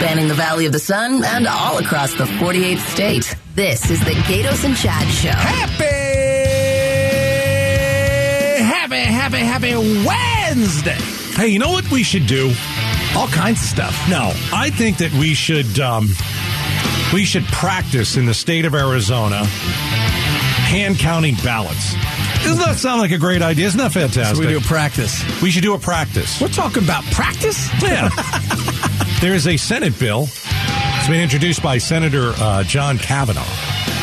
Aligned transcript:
spanning 0.00 0.28
the 0.28 0.34
Valley 0.34 0.64
of 0.64 0.72
the 0.72 0.78
Sun 0.78 1.22
and 1.24 1.46
all 1.46 1.76
across 1.76 2.14
the 2.14 2.24
48th 2.24 2.78
state. 2.78 3.36
This 3.54 3.90
is 3.90 4.00
the 4.00 4.12
Gaydos 4.12 4.64
and 4.64 4.74
Chad 4.74 5.06
Show. 5.08 5.28
Happy, 5.28 5.84
happy, 8.64 8.96
happy, 8.96 9.38
happy 9.38 9.74
Wednesday. 10.06 10.96
Hey, 11.34 11.48
you 11.48 11.58
know 11.58 11.68
what 11.68 11.90
we 11.90 12.02
should 12.02 12.26
do? 12.26 12.50
All 13.14 13.28
kinds 13.28 13.60
of 13.60 13.68
stuff. 13.68 14.08
No, 14.08 14.32
I 14.54 14.70
think 14.70 14.96
that 14.98 15.12
we 15.12 15.34
should 15.34 15.78
um, 15.78 16.08
we 17.12 17.24
should 17.24 17.44
practice 17.44 18.16
in 18.16 18.24
the 18.24 18.32
state 18.32 18.64
of 18.64 18.74
Arizona 18.74 19.44
hand 19.44 20.98
counting 20.98 21.34
ballots. 21.44 21.92
Doesn't 22.42 22.64
that 22.64 22.76
sound 22.78 23.02
like 23.02 23.10
a 23.10 23.18
great 23.18 23.42
idea? 23.42 23.66
Isn't 23.66 23.78
that 23.78 23.92
fantastic? 23.92 24.36
So 24.36 24.40
we 24.40 24.46
do 24.46 24.56
a 24.56 24.62
practice. 24.62 25.42
We 25.42 25.50
should 25.50 25.62
do 25.62 25.74
a 25.74 25.78
practice. 25.78 26.40
We're 26.40 26.48
talking 26.48 26.82
about 26.84 27.04
practice? 27.12 27.68
Yeah. 27.82 28.08
there 29.20 29.34
is 29.34 29.46
a 29.46 29.56
Senate 29.56 29.98
bill. 29.98 30.24
It's 30.24 31.08
been 31.08 31.20
introduced 31.20 31.62
by 31.62 31.78
Senator 31.78 32.32
uh, 32.38 32.62
John 32.64 32.98
Kavanagh. 32.98 33.42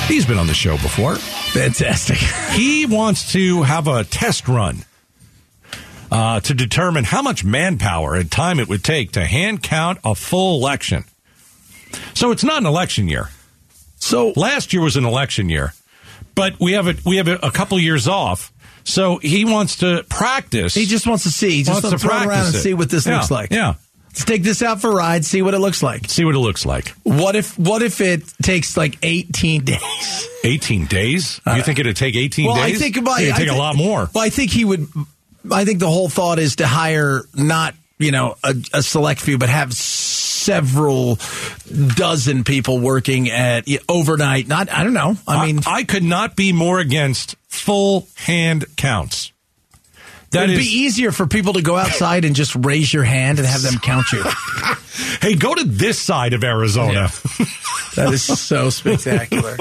He's 0.07 0.25
been 0.25 0.37
on 0.37 0.47
the 0.47 0.53
show 0.53 0.73
before. 0.77 1.15
Fantastic. 1.15 2.17
He 2.57 2.87
wants 2.87 3.33
to 3.33 3.61
have 3.61 3.87
a 3.87 4.03
test 4.03 4.47
run 4.47 4.83
uh, 6.11 6.39
to 6.39 6.53
determine 6.55 7.03
how 7.03 7.21
much 7.21 7.43
manpower 7.43 8.15
and 8.15 8.31
time 8.31 8.59
it 8.59 8.67
would 8.67 8.83
take 8.83 9.11
to 9.11 9.25
hand 9.25 9.61
count 9.61 9.99
a 10.03 10.15
full 10.15 10.55
election. 10.57 11.03
So 12.15 12.31
it's 12.31 12.43
not 12.43 12.57
an 12.59 12.65
election 12.65 13.07
year. 13.07 13.29
So 13.97 14.33
Last 14.35 14.73
year 14.73 14.81
was 14.81 14.95
an 14.97 15.05
election 15.05 15.49
year, 15.49 15.73
but 16.33 16.59
we 16.59 16.71
have 16.71 16.87
a, 16.87 16.95
we 17.05 17.17
have 17.17 17.27
a, 17.27 17.35
a 17.35 17.51
couple 17.51 17.79
years 17.79 18.07
off. 18.07 18.51
So 18.83 19.17
he 19.19 19.45
wants 19.45 19.75
to 19.77 20.03
practice. 20.09 20.73
he 20.73 20.85
just 20.87 21.05
wants 21.05 21.23
to 21.23 21.29
see. 21.29 21.51
He 21.51 21.63
just 21.63 21.83
wants 21.83 21.91
wants 21.91 22.01
to 22.01 22.07
to 22.09 22.15
it 22.15 22.25
around 22.25 22.45
and 22.47 22.55
it. 22.55 22.59
see 22.59 22.73
what 22.73 22.89
this 22.89 23.05
Yeah, 23.05 23.17
looks 23.17 23.29
like. 23.29 23.51
Yeah, 23.51 23.75
Let's 24.17 24.25
take 24.25 24.41
this 24.41 24.63
out 24.63 24.81
for 24.81 24.89
a 24.89 24.95
ride, 24.95 25.23
see 25.25 25.43
what 25.43 25.53
it 25.53 25.59
looks 25.59 25.83
like. 25.83 26.09
see 26.09 26.25
what 26.25 26.33
it 26.33 26.39
looks 26.39 26.65
like. 26.65 26.87
What 27.03 27.35
if 27.35 27.57
what 27.59 27.83
if 27.83 28.01
it 28.01 28.27
takes 28.41 28.75
like 28.75 28.97
18 29.03 29.63
days? 29.63 30.27
18 30.43 30.87
days? 30.87 31.39
You 31.45 31.61
think 31.61 31.77
it'd 31.77 31.95
take 31.95 32.15
18 32.15 32.45
Uh, 32.49 32.53
well, 32.53 32.65
days? 32.65 32.77
I 32.77 32.79
think 32.79 32.97
about 32.97 33.21
it'd 33.21 33.35
I 33.35 33.37
take 33.37 33.49
a 33.49 33.53
lot 33.53 33.75
more. 33.75 34.09
Well, 34.11 34.23
I 34.23 34.29
think 34.29 34.49
he 34.49 34.65
would. 34.65 34.87
I 35.51 35.65
think 35.65 35.77
the 35.77 35.87
whole 35.87 36.09
thought 36.09 36.39
is 36.39 36.55
to 36.55 36.65
hire 36.65 37.25
not 37.35 37.75
you 37.99 38.09
know 38.09 38.37
a, 38.43 38.55
a 38.73 38.81
select 38.81 39.21
few, 39.21 39.37
but 39.37 39.49
have 39.49 39.71
several 39.71 41.19
dozen 41.95 42.43
people 42.43 42.79
working 42.79 43.29
at 43.29 43.67
overnight. 43.87 44.47
Not 44.47 44.71
I 44.71 44.83
don't 44.83 44.95
know. 44.95 45.15
I 45.27 45.45
mean, 45.45 45.59
I, 45.67 45.83
could 45.83 46.01
not 46.03 46.35
be 46.35 46.53
more 46.53 46.79
against 46.79 47.35
full 47.49 48.07
hand 48.15 48.65
counts. 48.77 49.31
That 50.31 50.43
it'd 50.49 50.59
is, 50.59 50.65
be 50.65 50.71
easier 50.79 51.11
for 51.11 51.25
people 51.25 51.53
to 51.53 51.61
go 51.61 51.77
outside 51.77 52.25
and 52.25 52.35
just 52.35 52.53
raise 52.55 52.93
your 52.93 53.03
hand 53.03 53.39
and 53.39 53.47
have 53.47 53.61
them 53.61 53.79
count 53.79 54.11
you. 54.11 54.23
hey, 55.21 55.35
go 55.35 55.55
to 55.55 55.63
this 55.63 55.97
side 55.99 56.33
of 56.33 56.43
Arizona. 56.43 57.07
that 57.95 58.09
is 58.11 58.23
so 58.23 58.69
spectacular. 58.69 59.55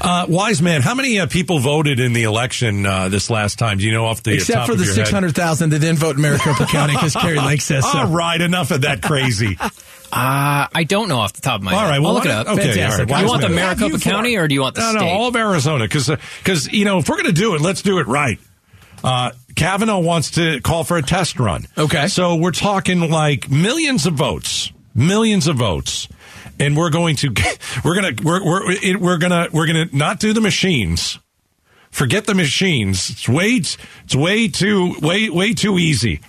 Uh, 0.00 0.26
wise 0.28 0.60
man, 0.60 0.82
how 0.82 0.94
many 0.94 1.18
uh, 1.20 1.26
people 1.26 1.58
voted 1.58 2.00
in 2.00 2.12
the 2.12 2.24
election 2.24 2.84
uh, 2.84 3.08
this 3.08 3.30
last 3.30 3.58
time? 3.58 3.78
Do 3.78 3.84
you 3.86 3.92
know 3.92 4.04
off 4.04 4.22
the 4.22 4.34
Except 4.34 4.58
top 4.58 4.66
for 4.66 4.72
of 4.72 4.78
the 4.78 4.84
six 4.84 5.10
hundred 5.10 5.34
thousand 5.34 5.70
that 5.70 5.78
didn't 5.78 5.98
vote 5.98 6.16
in 6.16 6.22
Maricopa 6.22 6.66
County 6.70 6.92
because 6.94 7.14
Kari 7.14 7.38
Lake 7.40 7.62
says 7.62 7.90
so. 7.90 7.98
All 8.00 8.08
right, 8.08 8.40
enough 8.40 8.70
of 8.72 8.82
that 8.82 9.00
crazy. 9.02 9.56
Uh, 9.60 9.70
I 10.12 10.84
don't 10.86 11.08
know 11.08 11.18
off 11.18 11.32
the 11.32 11.40
top 11.40 11.60
of 11.60 11.64
my 11.64 11.72
All 11.72 11.80
head. 11.80 11.88
right, 11.88 11.98
well, 11.98 12.08
I'll 12.10 12.14
look 12.14 12.26
it 12.26 12.30
up. 12.30 12.46
okay, 12.46 12.74
Fantastic. 12.74 13.08
all 13.08 13.14
right, 13.14 13.20
Do 13.20 13.24
you 13.24 13.28
want 13.30 13.42
the 13.42 13.48
man. 13.48 13.58
Have 13.68 13.80
Maricopa 13.80 14.04
County 14.04 14.36
or 14.36 14.46
do 14.46 14.54
you 14.54 14.60
want 14.60 14.74
the 14.76 14.82
No, 14.82 14.98
state? 14.98 15.06
no, 15.06 15.08
all 15.12 15.28
of 15.28 15.34
Arizona, 15.36 15.84
because 15.84 16.08
because 16.38 16.70
you 16.72 16.84
know 16.84 16.98
if 16.98 17.08
we're 17.08 17.16
going 17.16 17.26
to 17.26 17.32
do 17.32 17.54
it, 17.54 17.62
let's 17.62 17.80
do 17.82 17.98
it 17.98 18.06
right. 18.06 18.38
Uh, 19.02 19.32
Kavanagh 19.56 19.98
wants 19.98 20.32
to 20.32 20.60
call 20.60 20.84
for 20.84 20.96
a 20.96 21.02
test 21.02 21.38
run. 21.38 21.66
Okay. 21.76 22.08
so 22.08 22.36
we're 22.36 22.50
talking 22.52 23.00
like 23.10 23.50
millions 23.50 24.06
of 24.06 24.14
votes, 24.14 24.72
millions 24.94 25.46
of 25.46 25.56
votes, 25.56 26.08
and 26.58 26.76
we're 26.76 26.90
going 26.90 27.16
to 27.16 27.34
we're 27.84 27.94
gonna 27.94 28.12
we're 28.22 28.44
we're 28.44 28.72
it, 28.72 29.00
we're 29.00 29.18
gonna 29.18 29.48
we're 29.52 29.66
gonna 29.66 29.86
not 29.92 30.20
do 30.20 30.32
the 30.32 30.40
machines. 30.40 31.18
Forget 31.90 32.24
the 32.24 32.34
machines. 32.34 33.10
It's 33.10 33.28
way 33.28 33.60
it's 34.04 34.16
way 34.16 34.48
too 34.48 34.94
way 35.00 35.30
way 35.30 35.54
too 35.54 35.78
easy. 35.78 36.20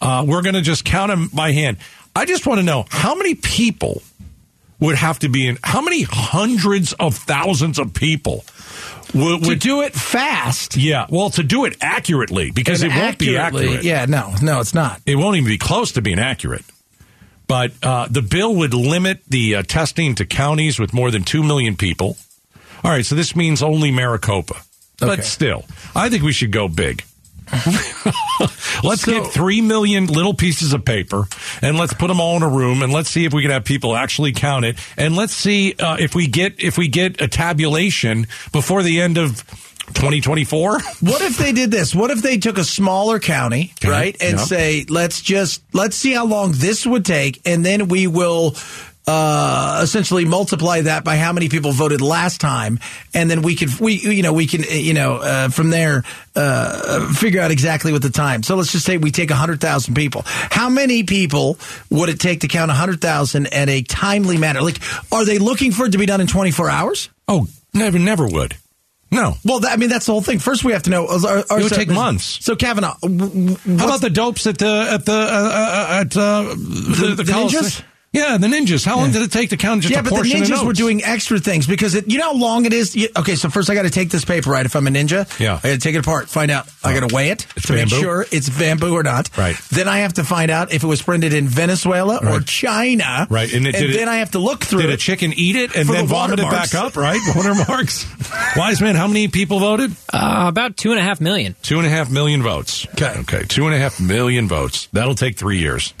Uh, 0.00 0.24
we're 0.26 0.42
gonna 0.42 0.62
just 0.62 0.84
count 0.84 1.10
them 1.10 1.28
by 1.32 1.52
hand. 1.52 1.78
I 2.14 2.26
just 2.26 2.46
want 2.46 2.58
to 2.58 2.62
know 2.64 2.84
how 2.90 3.14
many 3.14 3.34
people 3.34 4.02
would 4.80 4.96
have 4.96 5.18
to 5.20 5.28
be 5.28 5.46
in 5.46 5.58
how 5.62 5.80
many 5.80 6.02
hundreds 6.02 6.92
of 6.94 7.16
thousands 7.16 7.78
of 7.78 7.94
people 7.94 8.44
would, 9.12 9.42
to 9.42 9.48
would 9.48 9.58
do 9.60 9.82
it 9.82 9.94
fast. 9.94 10.76
Yeah 10.76 11.06
well 11.10 11.30
to 11.30 11.42
do 11.42 11.64
it 11.64 11.76
accurately 11.80 12.50
because 12.50 12.82
and 12.82 12.92
it 12.92 12.96
won't 12.96 13.18
be 13.18 13.36
accurate. 13.36 13.84
Yeah, 13.84 14.06
no, 14.06 14.34
no, 14.42 14.60
it's 14.60 14.74
not. 14.74 15.00
it 15.06 15.16
won't 15.16 15.36
even 15.36 15.48
be 15.48 15.58
close 15.58 15.92
to 15.92 16.02
being 16.02 16.18
accurate. 16.18 16.64
But 17.46 17.72
uh, 17.82 18.08
the 18.10 18.22
bill 18.22 18.54
would 18.56 18.72
limit 18.72 19.20
the 19.28 19.56
uh, 19.56 19.62
testing 19.62 20.14
to 20.14 20.24
counties 20.24 20.78
with 20.78 20.94
more 20.94 21.10
than 21.10 21.24
2 21.24 21.42
million 21.42 21.76
people. 21.76 22.16
All 22.82 22.90
right 22.90 23.04
so 23.04 23.14
this 23.14 23.34
means 23.36 23.62
only 23.62 23.90
maricopa. 23.90 24.54
Okay. 25.02 25.16
but 25.16 25.24
still 25.24 25.64
i 25.96 26.08
think 26.08 26.22
we 26.22 26.32
should 26.32 26.52
go 26.52 26.68
big 26.68 27.02
let's 28.82 29.02
So- 29.02 29.12
get 29.12 29.32
three 29.32 29.60
million 29.60 30.06
little 30.06 30.34
pieces 30.34 30.72
of 30.72 30.84
paper 30.84 31.24
and 31.62 31.76
let's 31.78 31.94
put 31.94 32.08
them 32.08 32.20
all 32.20 32.36
in 32.36 32.42
a 32.42 32.48
room 32.48 32.82
and 32.82 32.92
let's 32.92 33.10
see 33.10 33.24
if 33.24 33.32
we 33.32 33.42
can 33.42 33.50
have 33.50 33.64
people 33.64 33.96
actually 33.96 34.32
count 34.32 34.64
it 34.64 34.76
and 34.96 35.16
let's 35.16 35.34
see 35.34 35.74
uh, 35.78 35.96
if 35.98 36.14
we 36.14 36.26
get 36.26 36.62
if 36.62 36.78
we 36.78 36.88
get 36.88 37.20
a 37.20 37.28
tabulation 37.28 38.26
before 38.52 38.82
the 38.82 39.00
end 39.00 39.18
of 39.18 39.42
2024 39.94 40.80
What 41.00 41.20
if 41.22 41.36
they 41.36 41.52
did 41.52 41.70
this? 41.70 41.94
What 41.94 42.10
if 42.10 42.22
they 42.22 42.38
took 42.38 42.56
a 42.56 42.64
smaller 42.64 43.18
county, 43.18 43.72
Okay, 43.82 43.90
right, 43.90 44.16
and 44.20 44.38
yeah. 44.38 44.44
say, 44.44 44.86
let's 44.88 45.20
just 45.20 45.62
let's 45.74 45.94
see 45.96 46.12
how 46.12 46.24
long 46.26 46.52
this 46.52 46.86
would 46.86 47.04
take, 47.04 47.42
and 47.46 47.64
then 47.64 47.88
we 47.88 48.06
will 48.06 48.56
uh, 49.06 49.80
essentially 49.82 50.24
multiply 50.24 50.80
that 50.82 51.04
by 51.04 51.16
how 51.16 51.32
many 51.32 51.48
people 51.48 51.72
voted 51.72 52.00
last 52.00 52.40
time, 52.40 52.78
and 53.12 53.30
then 53.30 53.42
we 53.42 53.54
can 53.56 53.68
we 53.80 53.94
you 53.94 54.22
know 54.22 54.32
we 54.32 54.46
can 54.46 54.62
uh, 54.64 54.68
you 54.68 54.94
know 54.94 55.16
uh, 55.16 55.48
from 55.48 55.70
there 55.70 56.04
uh, 56.34 57.12
figure 57.12 57.40
out 57.40 57.50
exactly 57.50 57.92
what 57.92 58.02
the 58.02 58.10
time. 58.10 58.42
So 58.42 58.56
let's 58.56 58.72
just 58.72 58.84
say 58.84 58.96
we 58.96 59.10
take 59.10 59.30
hundred 59.30 59.60
thousand 59.60 59.94
people. 59.94 60.22
How 60.24 60.68
many 60.70 61.02
people 61.02 61.58
would 61.90 62.08
it 62.08 62.18
take 62.20 62.40
to 62.40 62.48
count 62.48 62.70
hundred 62.70 63.00
thousand 63.00 63.52
at 63.52 63.68
a 63.68 63.82
timely 63.82 64.38
manner? 64.38 64.62
Like, 64.62 64.78
are 65.12 65.24
they 65.24 65.38
looking 65.38 65.72
for 65.72 65.86
it 65.86 65.92
to 65.92 65.98
be 65.98 66.06
done 66.06 66.20
in 66.20 66.26
twenty 66.26 66.50
four 66.50 66.70
hours? 66.70 67.08
oh 67.28 67.46
never 67.72 67.98
never 67.98 68.26
would 68.28 68.54
no 69.10 69.34
Well, 69.44 69.60
that, 69.60 69.72
I 69.72 69.76
mean, 69.76 69.88
that's 69.90 70.06
the 70.06 70.12
whole 70.12 70.22
thing. 70.22 70.38
First, 70.40 70.64
we 70.64 70.72
have 70.72 70.82
to 70.84 70.90
know. 70.90 71.06
Are, 71.06 71.26
are, 71.50 71.58
It 71.60 71.62
would 71.62 71.68
so- 71.68 71.76
take 71.76 71.88
months. 71.88 72.44
So, 72.44 72.56
Kavanagh, 72.56 72.94
How 73.02 73.08
about 73.86 74.00
the 74.00 74.10
dopes 74.12 74.46
at 74.46 74.58
the 74.58 74.88
at 74.90 75.04
the 75.04 75.12
uh, 75.12 75.16
uh, 75.16 76.00
at 76.00 76.16
uh, 76.16 76.42
the, 76.42 77.14
the 77.16 77.22
Colise- 77.22 77.52
ninjas? 77.52 77.82
Yeah, 78.14 78.38
the 78.38 78.46
ninjas. 78.46 78.86
How 78.86 78.96
long 78.96 79.10
did 79.10 79.22
it 79.22 79.32
take 79.32 79.50
to 79.50 79.56
count 79.56 79.82
just 79.82 79.92
yeah, 79.92 79.98
a 79.98 80.02
but 80.04 80.10
the 80.10 80.16
portion 80.16 80.40
of 80.42 80.48
ninjas 80.48 80.64
were 80.64 80.72
doing 80.72 81.02
extra 81.02 81.40
things 81.40 81.66
because 81.66 81.96
it, 81.96 82.08
you 82.08 82.16
know 82.18 82.32
how 82.32 82.38
long 82.38 82.64
it 82.64 82.72
is. 82.72 82.94
You- 82.94 83.08
okay, 83.16 83.34
so 83.34 83.50
first 83.50 83.68
I 83.70 83.74
got 83.74 83.82
to 83.82 83.90
take 83.90 84.10
this 84.10 84.24
paper 84.24 84.50
right. 84.50 84.64
If 84.64 84.76
I'm 84.76 84.86
a 84.86 84.90
ninja, 84.90 85.26
Yeah. 85.40 85.54
I 85.56 85.68
got 85.68 85.74
to 85.74 85.78
take 85.78 85.96
it 85.96 85.98
apart, 85.98 86.28
find 86.28 86.50
out. 86.52 86.68
I 86.84 86.94
got 86.98 87.08
to 87.08 87.12
weigh 87.14 87.30
it 87.30 87.44
It's 87.56 87.66
to 87.66 87.72
make 87.74 87.88
sure 87.88 88.24
it's 88.30 88.48
bamboo 88.48 88.94
or 88.94 89.02
not. 89.02 89.36
Right. 89.36 89.56
Then 89.72 89.88
I 89.88 89.98
have 89.98 90.12
to 90.14 90.24
find 90.24 90.50
out 90.50 90.72
if 90.72 90.84
it 90.84 90.86
was 90.86 91.02
printed 91.02 91.34
in 91.34 91.48
Venezuela 91.48 92.20
or 92.24 92.38
China. 92.40 93.26
Right, 93.28 93.52
and 93.52 93.66
it- 93.66 93.72
did 93.72 93.90
it- 93.90 93.96
then 93.96 94.08
I 94.08 94.16
have 94.18 94.30
to 94.30 94.38
look 94.38 94.64
through. 94.64 94.82
Did 94.82 94.90
a 94.90 94.94
it. 94.94 95.00
chicken 95.00 95.32
eat 95.34 95.56
it 95.56 95.74
and 95.74 95.88
then 95.88 96.02
the 96.06 96.14
vomit 96.14 96.38
it 96.38 96.48
back 96.48 96.72
up? 96.74 96.96
Right, 96.96 97.18
watermarks. 97.34 98.06
Wise 98.56 98.80
man, 98.80 98.94
how 98.94 99.08
many 99.08 99.26
people 99.26 99.58
voted? 99.58 99.90
Uh, 100.12 100.44
about 100.46 100.76
two 100.76 100.92
and 100.92 101.00
a 101.00 101.02
half 101.02 101.20
million. 101.20 101.56
Two 101.62 101.78
and 101.78 101.86
a 101.86 101.90
half 101.90 102.10
million 102.10 102.42
votes. 102.44 102.86
Okay. 102.94 103.12
Okay. 103.20 103.42
Two 103.48 103.66
and 103.66 103.74
a 103.74 103.78
half 103.78 104.00
million 104.00 104.46
votes. 104.46 104.88
That'll 104.92 105.16
take 105.16 105.36
three 105.36 105.58
years. 105.58 105.92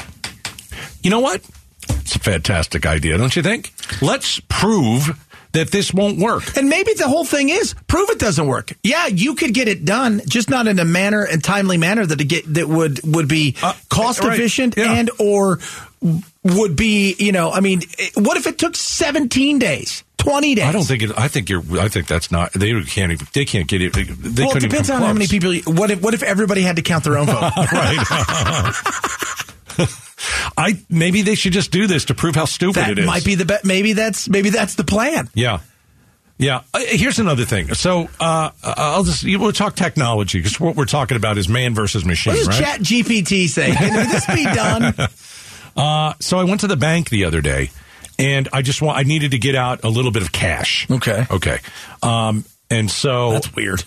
You 1.02 1.10
know 1.10 1.20
what? 1.20 1.40
It's 1.88 2.16
a 2.16 2.18
fantastic 2.18 2.86
idea, 2.86 3.16
don't 3.18 3.34
you 3.34 3.42
think? 3.42 3.72
Let's 4.02 4.40
prove 4.48 5.18
that 5.52 5.70
this 5.70 5.94
won't 5.94 6.18
work. 6.18 6.56
And 6.56 6.68
maybe 6.68 6.92
the 6.94 7.06
whole 7.08 7.24
thing 7.24 7.48
is 7.48 7.74
prove 7.86 8.10
it 8.10 8.18
doesn't 8.18 8.46
work. 8.46 8.72
Yeah, 8.82 9.06
you 9.06 9.34
could 9.36 9.54
get 9.54 9.68
it 9.68 9.84
done, 9.84 10.20
just 10.28 10.50
not 10.50 10.66
in 10.66 10.78
a 10.80 10.84
manner 10.84 11.22
and 11.22 11.42
timely 11.44 11.76
manner 11.78 12.04
that 12.04 12.16
get 12.16 12.52
that 12.54 12.68
would 12.68 13.00
would 13.04 13.28
be 13.28 13.54
Uh, 13.62 13.72
cost 13.88 14.20
right, 14.20 14.32
efficient 14.38 14.74
yeah. 14.76 14.92
and 14.94 15.10
or 15.18 15.60
would 16.42 16.74
be 16.76 17.14
you 17.18 17.30
know 17.32 17.50
I 17.52 17.60
mean, 17.60 17.82
what 18.16 18.36
if 18.36 18.46
it 18.48 18.58
took 18.58 18.74
seventeen 18.74 19.60
days, 19.60 20.02
twenty 20.18 20.56
days? 20.56 20.64
I 20.64 20.72
don't 20.72 20.82
think 20.84 21.02
it. 21.04 21.12
I 21.16 21.28
think 21.28 21.48
you're. 21.48 21.62
I 21.80 21.88
think 21.88 22.08
that's 22.08 22.32
not. 22.32 22.52
They 22.52 22.72
can't 22.82 23.12
even. 23.12 23.26
They 23.32 23.44
can't 23.44 23.68
get 23.68 23.80
it. 23.80 23.92
They 23.92 24.44
Well, 24.44 24.56
it 24.56 24.60
depends 24.60 24.90
on 24.90 25.02
how 25.02 25.12
many 25.12 25.28
people. 25.28 25.54
you- 25.54 25.62
What 25.66 25.90
if 25.92 26.00
what 26.02 26.14
if 26.14 26.22
everybody 26.24 26.62
had 26.62 26.76
to 26.76 26.82
count 26.82 27.04
their 27.04 27.16
own 27.16 27.26
vote? 27.26 27.52
right. 27.72 28.74
I 30.56 30.78
maybe 30.88 31.22
they 31.22 31.34
should 31.34 31.52
just 31.52 31.70
do 31.70 31.86
this 31.86 32.06
to 32.06 32.14
prove 32.14 32.34
how 32.34 32.44
stupid 32.44 32.76
that 32.76 32.90
it 32.90 32.98
is. 33.00 33.06
might 33.06 33.24
be 33.24 33.34
the 33.34 33.44
be- 33.44 33.56
maybe 33.64 33.92
that's 33.92 34.28
maybe 34.28 34.50
that's 34.50 34.74
the 34.76 34.84
plan. 34.84 35.28
Yeah. 35.34 35.60
Yeah. 36.38 36.62
Uh, 36.72 36.80
here's 36.86 37.18
another 37.20 37.44
thing. 37.44 37.72
So 37.74 38.08
uh, 38.20 38.50
I'll 38.62 39.04
just 39.04 39.24
we'll 39.24 39.52
talk 39.52 39.76
technology 39.76 40.38
because 40.38 40.58
what 40.58 40.74
we're 40.76 40.84
talking 40.84 41.16
about 41.16 41.38
is 41.38 41.48
man 41.48 41.74
versus 41.74 42.04
machine, 42.04 42.32
What 42.34 42.38
does 42.38 42.48
right? 42.48 42.60
Chat 42.60 42.80
GPT 42.80 43.48
say? 43.48 43.72
Can 43.72 44.08
this 44.08 44.26
be 44.26 44.44
done? 44.44 44.94
Uh, 45.76 46.14
so 46.20 46.38
I 46.38 46.44
went 46.44 46.60
to 46.60 46.68
the 46.68 46.76
bank 46.76 47.10
the 47.10 47.24
other 47.24 47.40
day, 47.40 47.70
and 48.16 48.48
I 48.52 48.62
just 48.62 48.80
want 48.80 48.96
I 48.96 49.02
needed 49.02 49.32
to 49.32 49.38
get 49.38 49.56
out 49.56 49.82
a 49.82 49.88
little 49.88 50.12
bit 50.12 50.22
of 50.22 50.30
cash. 50.30 50.88
Okay. 50.88 51.26
Okay. 51.28 51.58
Um, 52.00 52.44
and 52.70 52.88
so 52.88 53.32
That's 53.32 53.52
weird. 53.56 53.82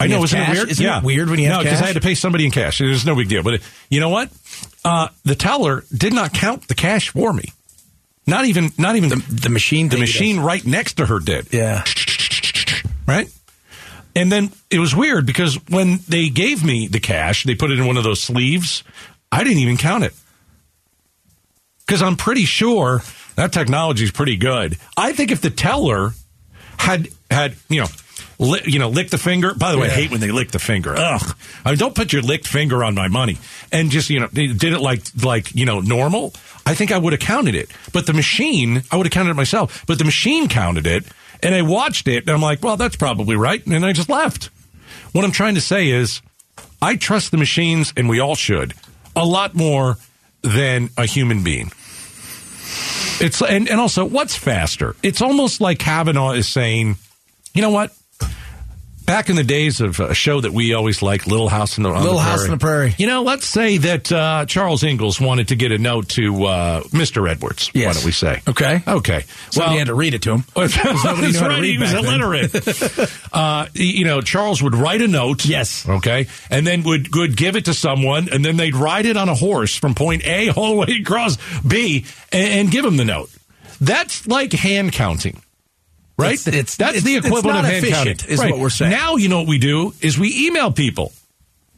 I 0.00 0.06
know, 0.06 0.22
isn't 0.22 0.38
cash? 0.38 0.48
it 0.48 0.52
weird? 0.52 0.70
Isn't 0.70 0.86
it 0.86 1.02
weird 1.04 1.30
when 1.30 1.38
you 1.40 1.46
have 1.48 1.58
no, 1.58 1.62
because? 1.64 1.82
I 1.82 1.86
had 1.86 1.94
to 1.94 2.00
pay 2.00 2.14
somebody 2.14 2.44
in 2.44 2.50
cash. 2.50 2.80
It 2.80 2.86
was 2.88 3.04
no 3.04 3.16
big 3.16 3.28
deal. 3.28 3.42
But 3.42 3.54
it, 3.54 3.62
you 3.90 4.00
know 4.00 4.08
what? 4.10 4.30
Uh, 4.84 5.08
the 5.24 5.34
teller 5.34 5.84
did 5.96 6.12
not 6.12 6.32
count 6.32 6.68
the 6.68 6.74
cash 6.74 7.10
for 7.10 7.32
me. 7.32 7.52
Not 8.26 8.44
even, 8.44 8.70
not 8.78 8.96
even 8.96 9.08
The, 9.08 9.16
the 9.16 9.48
machine. 9.50 9.88
the 9.88 9.98
machine 9.98 10.36
does. 10.36 10.44
right 10.44 10.64
next 10.66 10.94
to 10.94 11.06
her 11.06 11.18
did. 11.18 11.52
Yeah. 11.52 11.82
right? 13.06 13.28
And 14.14 14.30
then 14.30 14.50
it 14.70 14.78
was 14.78 14.94
weird 14.94 15.26
because 15.26 15.56
when 15.68 16.00
they 16.08 16.28
gave 16.28 16.64
me 16.64 16.88
the 16.88 17.00
cash, 17.00 17.44
they 17.44 17.54
put 17.54 17.70
it 17.70 17.78
in 17.78 17.86
one 17.86 17.96
of 17.96 18.04
those 18.04 18.20
sleeves. 18.22 18.84
I 19.32 19.44
didn't 19.44 19.58
even 19.58 19.76
count 19.76 20.04
it 20.04 20.14
because 21.86 22.02
I'm 22.02 22.16
pretty 22.16 22.44
sure 22.44 23.02
that 23.36 23.52
technology 23.52 24.04
is 24.04 24.10
pretty 24.10 24.36
good. 24.36 24.76
I 24.96 25.12
think 25.12 25.30
if 25.30 25.40
the 25.40 25.50
teller 25.50 26.12
had 26.78 27.08
had 27.30 27.54
you 27.68 27.80
know. 27.82 27.86
Li- 28.38 28.62
you 28.66 28.78
know, 28.78 28.88
lick 28.88 29.10
the 29.10 29.18
finger. 29.18 29.52
By 29.54 29.72
the 29.72 29.78
way, 29.78 29.88
I 29.88 29.90
hate 29.90 30.10
when 30.12 30.20
they 30.20 30.30
lick 30.30 30.52
the 30.52 30.60
finger. 30.60 30.94
Ugh! 30.96 31.36
I 31.64 31.70
mean, 31.70 31.78
don't 31.78 31.94
put 31.94 32.12
your 32.12 32.22
licked 32.22 32.46
finger 32.46 32.84
on 32.84 32.94
my 32.94 33.08
money. 33.08 33.38
And 33.72 33.90
just 33.90 34.10
you 34.10 34.20
know, 34.20 34.28
they 34.32 34.46
did 34.48 34.72
it 34.72 34.80
like 34.80 35.02
like 35.22 35.54
you 35.54 35.64
know 35.66 35.80
normal. 35.80 36.32
I 36.64 36.74
think 36.74 36.92
I 36.92 36.98
would 36.98 37.12
have 37.12 37.20
counted 37.20 37.54
it, 37.54 37.70
but 37.92 38.06
the 38.06 38.12
machine, 38.12 38.82
I 38.90 38.96
would 38.96 39.06
have 39.06 39.12
counted 39.12 39.30
it 39.30 39.34
myself. 39.34 39.84
But 39.86 39.98
the 39.98 40.04
machine 40.04 40.48
counted 40.48 40.86
it, 40.86 41.04
and 41.42 41.54
I 41.54 41.62
watched 41.62 42.06
it, 42.06 42.24
and 42.24 42.30
I'm 42.30 42.42
like, 42.42 42.62
well, 42.62 42.76
that's 42.76 42.96
probably 42.96 43.36
right, 43.36 43.64
and 43.66 43.84
I 43.84 43.92
just 43.92 44.08
left. 44.08 44.50
What 45.12 45.24
I'm 45.24 45.32
trying 45.32 45.54
to 45.54 45.60
say 45.60 45.88
is, 45.88 46.20
I 46.80 46.96
trust 46.96 47.30
the 47.30 47.38
machines, 47.38 47.92
and 47.96 48.08
we 48.08 48.20
all 48.20 48.34
should, 48.34 48.74
a 49.16 49.24
lot 49.24 49.54
more 49.54 49.96
than 50.42 50.90
a 50.96 51.06
human 51.06 51.42
being. 51.42 51.72
It's 53.20 53.42
and, 53.42 53.68
and 53.68 53.80
also, 53.80 54.04
what's 54.04 54.36
faster? 54.36 54.94
It's 55.02 55.20
almost 55.22 55.60
like 55.60 55.78
Kavanagh 55.78 56.32
is 56.32 56.46
saying, 56.46 56.96
you 57.54 57.62
know 57.62 57.70
what? 57.70 57.92
Back 59.08 59.30
in 59.30 59.36
the 59.36 59.42
days 59.42 59.80
of 59.80 60.00
a 60.00 60.12
show 60.12 60.38
that 60.42 60.52
we 60.52 60.74
always 60.74 61.00
liked, 61.00 61.26
Little 61.26 61.48
House 61.48 61.78
in 61.78 61.82
the 61.82 61.88
Little 61.88 62.16
the 62.16 62.20
House 62.20 62.44
on 62.44 62.50
the 62.50 62.58
Prairie. 62.58 62.94
You 62.98 63.06
know, 63.06 63.22
let's 63.22 63.46
say 63.46 63.78
that 63.78 64.12
uh, 64.12 64.44
Charles 64.46 64.84
Ingalls 64.84 65.18
wanted 65.18 65.48
to 65.48 65.56
get 65.56 65.72
a 65.72 65.78
note 65.78 66.10
to 66.10 66.44
uh, 66.44 66.80
Mr. 66.88 67.26
Edwards. 67.26 67.68
Why 67.72 67.80
Yes. 67.80 67.96
don't 67.96 68.04
we 68.04 68.12
say? 68.12 68.42
Okay. 68.46 68.82
Okay. 68.86 69.24
Somebody 69.50 69.78
had 69.78 69.86
to 69.86 69.94
read 69.94 70.12
it 70.12 70.20
to 70.22 70.32
him. 70.34 70.44
Nobody 70.54 71.32
knew 71.32 71.40
right. 71.40 71.64
He 71.64 71.78
was 71.78 71.94
illiterate. 71.94 73.10
uh, 73.32 73.66
you 73.72 74.04
know, 74.04 74.20
Charles 74.20 74.62
would 74.62 74.74
write 74.74 75.00
a 75.00 75.08
note. 75.08 75.46
Yes. 75.46 75.88
Okay. 75.88 76.26
And 76.50 76.66
then 76.66 76.82
would, 76.82 77.08
would 77.16 77.34
give 77.34 77.56
it 77.56 77.64
to 77.64 77.72
someone, 77.72 78.28
and 78.30 78.44
then 78.44 78.58
they'd 78.58 78.76
ride 78.76 79.06
it 79.06 79.16
on 79.16 79.30
a 79.30 79.34
horse 79.34 79.74
from 79.74 79.94
point 79.94 80.22
A 80.26 80.50
all 80.50 80.72
the 80.72 80.76
way 80.80 80.98
across 81.00 81.38
B 81.62 82.04
and, 82.30 82.48
and 82.60 82.70
give 82.70 82.84
him 82.84 82.98
the 82.98 83.06
note. 83.06 83.30
That's 83.80 84.26
like 84.26 84.52
hand 84.52 84.92
counting. 84.92 85.40
Right? 86.18 86.34
It's- 86.34 86.46
it's- 86.48 86.76
That's 86.76 86.96
it's- 86.98 87.04
the 87.04 87.16
equivalent 87.16 87.60
of 87.60 87.64
hand 87.66 87.84
efficient, 87.84 88.18
counting. 88.18 88.30
is 88.34 88.40
Right. 88.40 88.50
what 88.50 88.60
we're 88.60 88.70
saying. 88.70 88.90
Now, 88.90 89.16
you 89.16 89.28
know 89.28 89.38
what 89.38 89.46
we 89.48 89.58
do 89.58 89.94
is 90.00 90.18
we 90.18 90.46
email 90.48 90.72
people. 90.72 91.12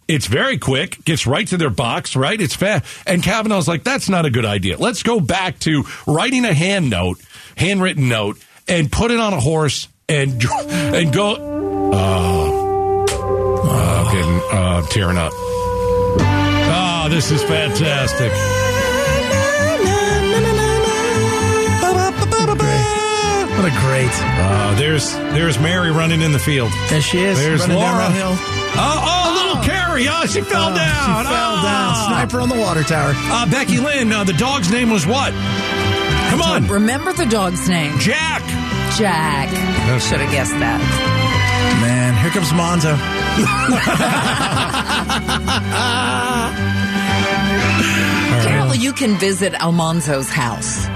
It's 0.08 0.26
very 0.26 0.58
quick, 0.58 1.04
gets 1.04 1.26
right 1.26 1.46
to 1.48 1.56
their 1.56 1.70
box, 1.70 2.16
right? 2.16 2.40
It's 2.40 2.54
fast. 2.56 2.84
And 3.06 3.22
Kavanagh's 3.22 3.68
like, 3.68 3.84
that's 3.84 4.08
not 4.08 4.26
a 4.26 4.30
good 4.30 4.44
idea. 4.44 4.76
Let's 4.78 5.02
go 5.04 5.20
back 5.20 5.58
to 5.60 5.84
writing 6.06 6.44
a 6.44 6.52
hand 6.54 6.90
note, 6.90 7.20
handwritten 7.56 8.08
note, 8.08 8.38
and 8.66 8.90
put 8.90 9.10
it 9.12 9.20
on 9.20 9.32
a 9.34 9.40
horse 9.40 9.86
and 10.08 10.42
and 10.68 11.12
go. 11.12 11.36
Oh, 11.92 13.06
oh, 13.08 14.06
I'm 14.08 14.14
getting 14.16 14.40
uh, 14.58 14.82
tearing 14.88 15.16
up. 15.18 15.32
Oh, 16.72 17.06
this 17.10 17.30
is 17.30 17.42
fantastic. 17.44 18.32
What 23.60 23.68
a 23.70 23.76
great. 23.84 24.08
Uh, 24.14 24.74
there's 24.76 25.12
there's 25.36 25.58
Mary 25.58 25.90
running 25.90 26.22
in 26.22 26.32
the 26.32 26.38
field. 26.38 26.72
There 26.88 27.02
she 27.02 27.18
is. 27.20 27.36
There's 27.38 27.60
running 27.60 27.76
down 27.76 27.92
Laura. 27.92 28.08
that 28.08 28.16
hill. 28.16 28.32
Oh, 28.32 29.04
oh, 29.04 29.34
little 29.36 29.60
Carrie. 29.62 30.08
Oh, 30.08 30.24
she 30.24 30.40
fell 30.40 30.70
Oh, 30.72 30.74
down. 30.74 31.24
She 31.26 31.28
fell 31.28 31.58
Oh. 31.58 31.62
down. 31.62 31.94
Sniper 32.08 32.40
on 32.40 32.48
the 32.48 32.54
water 32.54 32.82
tower. 32.82 33.12
Uh, 33.14 33.44
Becky 33.50 33.76
Lynn, 33.78 34.10
uh, 34.12 34.24
the 34.24 34.32
dog's 34.32 34.70
name 34.72 34.88
was 34.88 35.06
what? 35.06 35.34
Come 36.30 36.40
on. 36.40 36.68
Remember 36.68 37.12
the 37.12 37.26
dog's 37.26 37.68
name? 37.68 37.98
Jack. 37.98 38.40
Jack. 38.96 39.50
Should 40.00 40.20
have 40.20 40.30
guessed 40.32 40.52
that. 40.52 40.80
Man, 41.82 42.14
here 42.16 42.30
comes 42.30 42.48
Monzo. 42.56 42.96
Apparently, 48.40 48.78
you 48.78 48.92
can 48.92 49.16
visit 49.18 49.52
Almanzo's 49.54 50.30
house. 50.30 50.86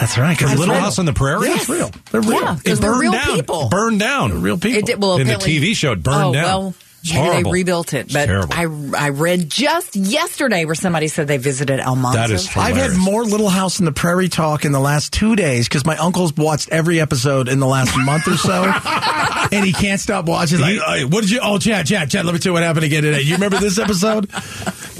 That's 0.00 0.18
right. 0.18 0.36
Because 0.36 0.58
Little 0.58 0.74
real. 0.74 0.82
House 0.84 0.98
on 0.98 1.04
the 1.06 1.12
Prairie? 1.12 1.48
Yes. 1.48 1.60
It's 1.62 1.68
real. 1.68 1.90
They're 2.10 2.20
real. 2.20 2.40
Yeah, 2.42 2.56
It 2.64 2.80
burned 2.80 3.00
real 3.00 3.12
down. 3.12 3.34
people. 3.36 3.68
Burned 3.68 4.00
down. 4.00 4.42
real 4.42 4.58
people. 4.58 4.78
It 4.78 4.86
did, 4.86 5.02
well, 5.02 5.16
In 5.16 5.26
the 5.26 5.34
TV 5.34 5.74
show, 5.74 5.92
it 5.92 6.02
burned 6.02 6.24
oh, 6.24 6.32
down. 6.32 6.44
Well, 6.44 6.74
It's 7.02 7.12
maybe 7.12 7.24
horrible. 7.26 7.50
they 7.52 7.58
rebuilt 7.58 7.94
it, 7.94 8.12
but 8.12 8.26
terrible. 8.26 8.52
I 8.54 9.06
I 9.06 9.08
read 9.10 9.48
just 9.48 9.94
yesterday 9.96 10.64
where 10.64 10.74
somebody 10.74 11.06
said 11.08 11.28
they 11.28 11.36
visited 11.36 11.78
Almanzo's. 11.80 12.14
That 12.14 12.30
is 12.32 12.46
house. 12.48 12.64
I've 12.64 12.76
had 12.76 12.96
more 12.96 13.24
Little 13.24 13.48
House 13.48 13.78
in 13.78 13.84
the 13.84 13.92
Prairie 13.92 14.28
talk 14.28 14.64
in 14.64 14.72
the 14.72 14.80
last 14.80 15.12
two 15.12 15.36
days 15.36 15.68
because 15.68 15.84
my 15.86 15.96
uncle's 15.96 16.34
watched 16.36 16.70
every 16.70 17.00
episode 17.00 17.48
in 17.48 17.60
the 17.60 17.66
last 17.68 17.96
month 17.96 18.26
or 18.26 18.36
so, 18.36 18.64
and 19.52 19.64
he 19.64 19.72
can't 19.72 20.00
stop 20.00 20.26
watching. 20.26 20.58
Like, 20.60 20.80
"Hey, 20.80 21.04
what 21.04 21.20
did 21.20 21.30
you? 21.30 21.38
Oh, 21.40 21.58
Chad, 21.58 21.86
Chad, 21.86 22.10
Chad. 22.10 22.24
Let 22.24 22.32
me 22.34 22.40
tell 22.40 22.50
you 22.50 22.54
what 22.54 22.62
happened 22.64 22.84
again 22.84 23.04
today. 23.04 23.20
You 23.20 23.34
remember 23.34 23.58
this 23.58 23.78
episode? 23.78 24.28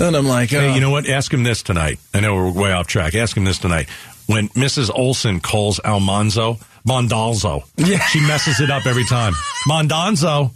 And 0.00 0.16
I'm 0.16 0.26
like, 0.28 0.50
Hey, 0.50 0.70
oh. 0.70 0.74
you 0.74 0.80
know 0.80 0.90
what? 0.90 1.08
Ask 1.08 1.34
him 1.34 1.42
this 1.42 1.64
tonight. 1.64 1.98
I 2.14 2.20
know 2.20 2.36
we're 2.36 2.52
way 2.52 2.70
off 2.70 2.86
track. 2.86 3.16
Ask 3.16 3.36
him 3.36 3.44
this 3.44 3.58
tonight. 3.58 3.88
When 4.28 4.48
Mrs. 4.50 4.90
Oleson 4.90 5.42
calls 5.42 5.80
Almanzo 5.84 6.58
Mondalzo, 6.86 7.64
Yeah. 7.76 7.98
she 8.06 8.20
messes 8.20 8.60
it 8.60 8.70
up 8.70 8.86
every 8.86 9.04
time. 9.04 9.32
Mondonzo. 9.66 10.52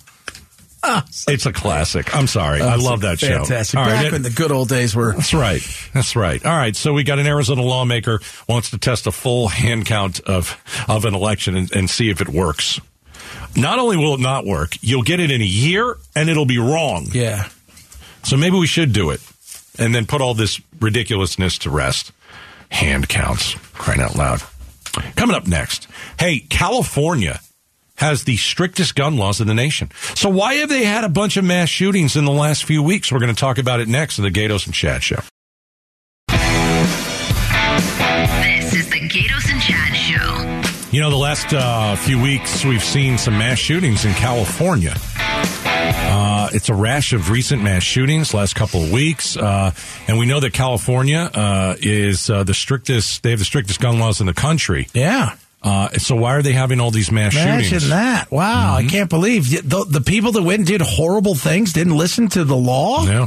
Ah. 0.85 1.05
It's 1.29 1.47
a 1.47 1.53
classic. 1.53 2.15
I'm 2.15 2.27
sorry. 2.27 2.61
I 2.61 2.75
love 2.75 3.03
that 3.03 3.21
show. 3.21 3.45
Fantastic. 3.45 3.79
All 3.79 3.85
right, 3.87 3.93
Back 3.93 4.05
it- 4.07 4.13
when 4.13 4.23
the 4.23 4.31
good 4.31 4.51
old 4.51 4.69
days 4.69 4.95
were. 4.97 5.13
That's 5.15 5.33
right. 5.33 5.63
That's 5.95 6.17
right. 6.17 6.45
All 6.45 6.57
right. 6.57 6.75
So 6.75 6.93
we 6.93 7.05
got 7.05 7.19
an 7.19 7.27
Arizona 7.27 7.63
lawmaker 7.63 8.21
wants 8.49 8.71
to 8.71 8.79
test 8.79 9.07
a 9.07 9.13
full 9.13 9.49
hand 9.49 9.87
count 9.87 10.21
of 10.21 10.57
of 10.89 11.05
an 11.05 11.15
election 11.15 11.57
and, 11.57 11.71
and 11.75 11.89
see 11.89 12.11
if 12.11 12.21
it 12.21 12.29
works. 12.29 12.81
Not 13.57 13.79
only 13.79 13.97
will 13.97 14.15
it 14.15 14.21
not 14.21 14.45
work, 14.45 14.77
you'll 14.81 15.03
get 15.03 15.21
it 15.21 15.31
in 15.31 15.41
a 15.41 15.45
year 15.45 15.97
and 16.17 16.29
it'll 16.29 16.47
be 16.47 16.59
wrong. 16.59 17.09
Yeah. 17.13 17.49
So 18.25 18.37
maybe 18.37 18.57
we 18.59 18.67
should 18.67 18.93
do 18.93 19.11
it 19.11 19.21
and 19.79 19.95
then 19.95 20.05
put 20.07 20.21
all 20.21 20.35
this 20.35 20.61
ridiculousness 20.81 21.59
to 21.59 21.71
rest. 21.71 22.11
Hand 22.73 23.09
counts. 23.09 23.55
Crying 23.75 24.01
out 24.01 24.17
loud. 24.17 24.43
Coming 25.15 25.37
up 25.37 25.47
next. 25.47 25.87
Hey, 26.19 26.41
California 26.41 27.39
has 27.97 28.25
the 28.25 28.37
strictest 28.37 28.95
gun 28.97 29.17
laws 29.17 29.41
in 29.41 29.47
the 29.47 29.55
nation. 29.55 29.91
So 30.15 30.29
why 30.29 30.55
have 30.55 30.69
they 30.69 30.85
had 30.85 31.05
a 31.05 31.09
bunch 31.09 31.37
of 31.37 31.45
mass 31.45 31.69
shootings 31.69 32.17
in 32.17 32.25
the 32.25 32.33
last 32.33 32.65
few 32.65 32.83
weeks? 32.83 33.13
We're 33.13 33.21
going 33.21 33.35
to 33.35 33.41
talk 33.41 33.59
about 33.59 33.81
it 33.81 33.89
next 33.89 34.19
in 34.19 34.25
the 34.25 34.31
Gaydos 34.31 34.67
and 34.67 34.75
Chad 34.75 35.03
show. 35.03 35.21
This 36.29 36.39
is 38.75 38.91
the 38.91 39.01
Gaydos 39.09 39.53
and 39.53 39.63
Chad 39.63 39.95
Show. 39.95 40.89
You 40.91 41.01
know, 41.01 41.11
the 41.11 41.17
last 41.17 41.53
uh, 41.53 41.95
few 41.97 42.21
weeks 42.21 42.65
we've 42.65 42.83
seen 42.83 43.19
some 43.19 43.39
mass 43.39 43.59
shootings 43.59 44.05
in 44.05 44.13
California. 44.15 44.95
Uh, 45.85 46.49
it's 46.53 46.69
a 46.69 46.75
rash 46.75 47.13
of 47.13 47.31
recent 47.31 47.63
mass 47.63 47.83
shootings 47.83 48.33
last 48.35 48.55
couple 48.55 48.83
of 48.85 48.93
weeks, 48.93 49.37
uh, 49.37 49.73
and 50.07 50.19
we 50.19 50.27
know 50.27 50.41
that 50.41 50.53
California 50.53 51.31
uh, 51.35 51.75
is 51.81 52.31
uh, 52.31 52.45
the 52.45 52.55
strictest. 52.55 53.23
They 53.23 53.31
have 53.31 53.39
the 53.39 53.45
strictest 53.45 53.81
gun 53.81 53.99
laws 53.99 54.21
in 54.21 54.27
the 54.27 54.35
country. 54.35 54.89
Yeah. 54.95 55.37
Uh, 55.63 55.91
so 55.91 56.17
why 56.17 56.35
are 56.35 56.43
they 56.43 56.53
having 56.53 56.81
all 56.81 56.91
these 56.91 57.13
mass 57.13 57.35
Imagine 57.35 57.65
shootings? 57.65 57.89
that. 57.91 58.31
Wow. 58.33 58.75
I 58.75 58.85
can't 58.85 59.09
believe 59.09 59.49
the, 59.69 59.85
the 59.89 60.01
people 60.01 60.33
that 60.33 60.43
went 60.43 60.59
and 60.61 60.67
did 60.67 60.81
horrible 60.83 61.35
things 61.37 61.73
didn't 61.73 61.97
listen 61.97 62.29
to 62.31 62.45
the 62.45 62.57
law. 62.57 63.05
Yeah. 63.05 63.27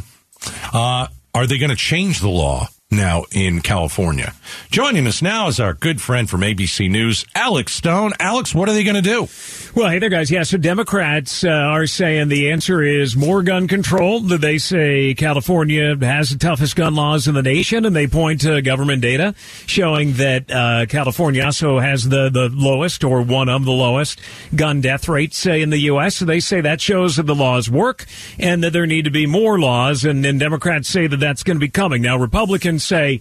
Uh, 0.73 1.07
are 1.33 1.47
they 1.47 1.57
going 1.57 1.69
to 1.69 1.77
change 1.77 2.19
the 2.19 2.27
law 2.29 2.67
now 2.91 3.23
in 3.31 3.61
California? 3.61 4.33
Joining 4.69 5.07
us 5.07 5.21
now 5.21 5.47
is 5.47 5.61
our 5.61 5.73
good 5.73 6.01
friend 6.01 6.29
from 6.29 6.41
ABC 6.41 6.89
News, 6.91 7.25
Alex 7.35 7.73
Stone. 7.73 8.11
Alex, 8.19 8.53
what 8.53 8.67
are 8.67 8.73
they 8.73 8.83
going 8.83 9.01
to 9.01 9.01
do? 9.01 9.27
Well, 9.75 9.89
hey 9.89 9.99
there, 9.99 10.07
guys. 10.07 10.31
Yeah, 10.31 10.43
so 10.43 10.57
Democrats 10.57 11.43
uh, 11.43 11.49
are 11.49 11.85
saying 11.85 12.29
the 12.29 12.49
answer 12.49 12.81
is 12.81 13.17
more 13.17 13.43
gun 13.43 13.67
control. 13.67 14.21
They 14.21 14.57
say 14.57 15.13
California 15.15 15.97
has 15.97 16.29
the 16.29 16.37
toughest 16.37 16.77
gun 16.77 16.95
laws 16.95 17.27
in 17.27 17.33
the 17.33 17.41
nation, 17.41 17.83
and 17.83 17.93
they 17.93 18.07
point 18.07 18.39
to 18.41 18.61
government 18.61 19.01
data 19.01 19.35
showing 19.65 20.13
that 20.13 20.49
uh, 20.49 20.85
California 20.85 21.43
also 21.43 21.79
has 21.79 22.07
the, 22.07 22.29
the 22.29 22.47
lowest 22.53 23.03
or 23.03 23.21
one 23.21 23.49
of 23.49 23.65
the 23.65 23.73
lowest 23.73 24.21
gun 24.55 24.79
death 24.79 25.09
rates 25.09 25.45
uh, 25.45 25.51
in 25.51 25.71
the 25.71 25.79
U.S. 25.79 26.15
So 26.15 26.23
they 26.23 26.39
say 26.39 26.61
that 26.61 26.79
shows 26.79 27.17
that 27.17 27.25
the 27.25 27.35
laws 27.35 27.69
work 27.69 28.05
and 28.39 28.63
that 28.63 28.71
there 28.71 28.85
need 28.85 29.03
to 29.03 29.11
be 29.11 29.25
more 29.25 29.59
laws, 29.59 30.05
and, 30.05 30.25
and 30.25 30.39
Democrats 30.39 30.87
say 30.87 31.07
that 31.07 31.19
that's 31.19 31.43
going 31.43 31.57
to 31.57 31.59
be 31.59 31.67
coming. 31.67 32.01
Now, 32.01 32.15
Republicans 32.15 32.85
say, 32.85 33.19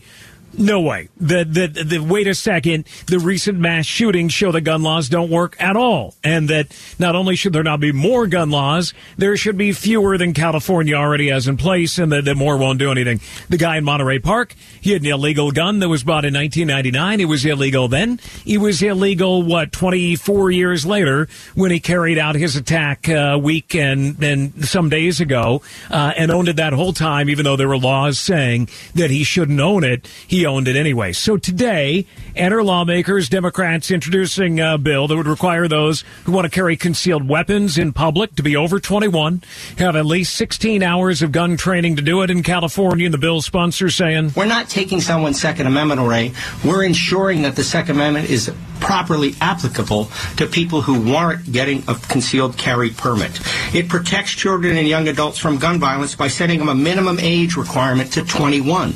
no 0.59 0.81
way. 0.81 1.09
The, 1.17 1.45
the, 1.45 1.85
the, 1.85 1.99
wait 1.99 2.27
a 2.27 2.35
second. 2.35 2.87
The 3.07 3.19
recent 3.19 3.59
mass 3.59 3.87
shootings 3.87 4.33
show 4.33 4.53
that 4.53 4.63
gun 4.63 4.83
laws 4.83 5.09
don't 5.09 5.31
work 5.31 5.57
at 5.61 5.77
all. 5.77 6.15
And 6.23 6.49
that 6.49 6.77
not 6.99 7.17
only 7.17 7.37
should 7.37 7.53
there 7.53 7.63
not 7.63 7.81
be 7.81 7.93
more 7.93 8.27
gun 8.27 8.51
laws, 8.51 8.95
there 9.17 9.37
should 9.37 9.57
be 9.57 9.73
fewer 9.73 10.19
than 10.19 10.35
California 10.35 10.95
already 10.95 11.29
has 11.29 11.49
in 11.49 11.57
place 11.57 11.99
and 11.99 12.13
that, 12.13 12.35
more 12.35 12.57
won't 12.57 12.81
do 12.81 12.91
anything. 12.91 13.21
The 13.49 13.57
guy 13.57 13.77
in 13.77 13.85
Monterey 13.85 14.19
Park, 14.19 14.55
he 14.81 14.91
had 14.91 15.03
an 15.03 15.09
illegal 15.09 15.53
gun 15.53 15.79
that 15.79 15.89
was 15.89 16.03
bought 16.03 16.25
in 16.25 16.35
1999. 16.35 17.21
It 17.21 17.25
was 17.27 17.45
illegal 17.45 17.87
then. 17.87 18.19
It 18.45 18.59
was 18.59 18.83
illegal, 18.83 19.43
what, 19.43 19.71
24 19.71 20.51
years 20.51 20.85
later 20.85 21.29
when 21.55 21.71
he 21.71 21.79
carried 21.79 22.19
out 22.19 22.35
his 22.35 22.57
attack 22.57 23.09
a 23.09 23.39
week 23.39 23.75
and, 23.75 24.23
and 24.23 24.65
some 24.65 24.89
days 24.89 25.21
ago, 25.21 25.63
uh, 25.91 26.13
and 26.17 26.31
owned 26.33 26.49
it 26.49 26.57
that 26.57 26.73
whole 26.73 26.93
time, 26.93 27.31
even 27.31 27.45
though 27.45 27.57
there 27.57 27.69
were 27.69 27.79
laws 27.79 28.19
saying 28.19 28.69
that 28.95 29.11
he 29.11 29.23
shouldn't 29.23 29.61
own 29.61 29.85
it. 29.85 30.09
He 30.27 30.44
owned 30.47 30.69
it 30.69 30.77
anyway. 30.77 31.13
So 31.13 31.37
today, 31.37 32.07
enter 32.37 32.63
lawmakers, 32.63 33.29
Democrats 33.29 33.91
introducing 33.91 34.61
a 34.61 34.79
bill 34.79 35.09
that 35.09 35.17
would 35.17 35.27
require 35.27 35.69
those 35.69 36.05
who 36.25 36.33
want 36.33 36.45
to 36.45 36.51
carry 36.51 36.77
concealed 36.77 37.29
weapons 37.29 37.79
in 37.79 37.93
public 37.93 38.35
to 38.37 38.43
be 38.43 38.57
over 38.57 38.81
21, 38.81 39.43
have 39.79 39.97
at 39.97 40.07
least 40.07 40.35
16 40.37 40.83
hours 40.83 41.23
of 41.23 41.33
gun 41.33 41.57
training 41.57 41.97
to 41.97 42.03
do 42.03 42.23
it 42.23 42.31
in 42.31 42.43
California. 42.43 43.07
And 43.07 43.15
the 43.15 43.19
bill 43.19 43.43
sponsor 43.43 43.91
saying, 43.91 44.33
We're 44.37 44.47
not 44.47 44.69
taking 44.69 45.01
someone's 45.01 45.41
Second 45.41 45.67
Amendment 45.67 46.01
away. 46.01 46.33
We're 46.65 46.85
ensuring 46.85 47.43
that 47.43 47.57
the 47.57 47.65
Second 47.65 47.97
Amendment 47.97 48.31
is 48.31 48.53
properly 48.81 49.35
applicable 49.41 50.11
to 50.37 50.47
people 50.47 50.83
who 50.83 51.11
warrant 51.11 51.51
getting 51.51 51.83
a 51.89 51.95
concealed 51.95 52.57
carry 52.59 52.91
permit. 52.91 53.41
It 53.75 53.89
protects 53.89 54.33
children 54.33 54.77
and 54.77 54.87
young 54.87 55.09
adults 55.09 55.39
from 55.39 55.59
gun 55.59 55.81
violence 55.81 56.15
by 56.15 56.29
setting 56.29 56.59
them 56.59 56.69
a 56.69 56.75
minimum 56.75 57.19
age 57.21 57.57
requirement 57.57 58.13
to 58.13 58.25
21. 58.25 58.95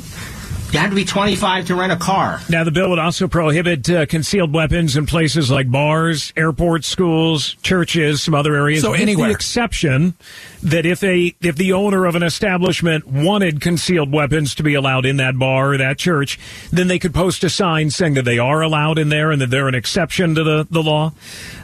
You 0.71 0.77
had 0.77 0.91
to 0.91 0.95
be 0.95 1.05
25 1.05 1.67
to 1.67 1.75
rent 1.75 1.91
a 1.91 1.95
car. 1.95 2.39
Now, 2.47 2.63
the 2.63 2.69
bill 2.69 2.91
would 2.91 2.99
also 2.99 3.27
prohibit 3.27 3.89
uh, 3.89 4.05
concealed 4.05 4.53
weapons 4.53 4.95
in 4.95 5.07
places 5.07 5.49
like 5.49 5.71
bars, 5.71 6.31
airports, 6.37 6.87
schools, 6.87 7.55
churches, 7.63 8.21
some 8.21 8.35
other 8.35 8.55
areas. 8.55 8.83
So 8.83 8.91
with 8.91 8.99
anywhere. 8.99 9.29
the 9.29 9.33
exception 9.33 10.13
that 10.61 10.85
if 10.85 11.03
a 11.03 11.35
if 11.41 11.55
the 11.55 11.73
owner 11.73 12.05
of 12.05 12.15
an 12.15 12.21
establishment 12.21 13.07
wanted 13.07 13.61
concealed 13.61 14.11
weapons 14.11 14.53
to 14.55 14.63
be 14.63 14.75
allowed 14.75 15.07
in 15.07 15.17
that 15.17 15.39
bar 15.39 15.73
or 15.73 15.77
that 15.77 15.97
church, 15.97 16.39
then 16.71 16.87
they 16.87 16.99
could 16.99 17.15
post 17.15 17.43
a 17.43 17.49
sign 17.49 17.89
saying 17.89 18.13
that 18.13 18.25
they 18.25 18.37
are 18.37 18.61
allowed 18.61 18.99
in 18.99 19.09
there 19.09 19.31
and 19.31 19.41
that 19.41 19.49
they're 19.49 19.67
an 19.67 19.75
exception 19.75 20.35
to 20.35 20.43
the 20.43 20.67
the 20.69 20.83
law. 20.83 21.11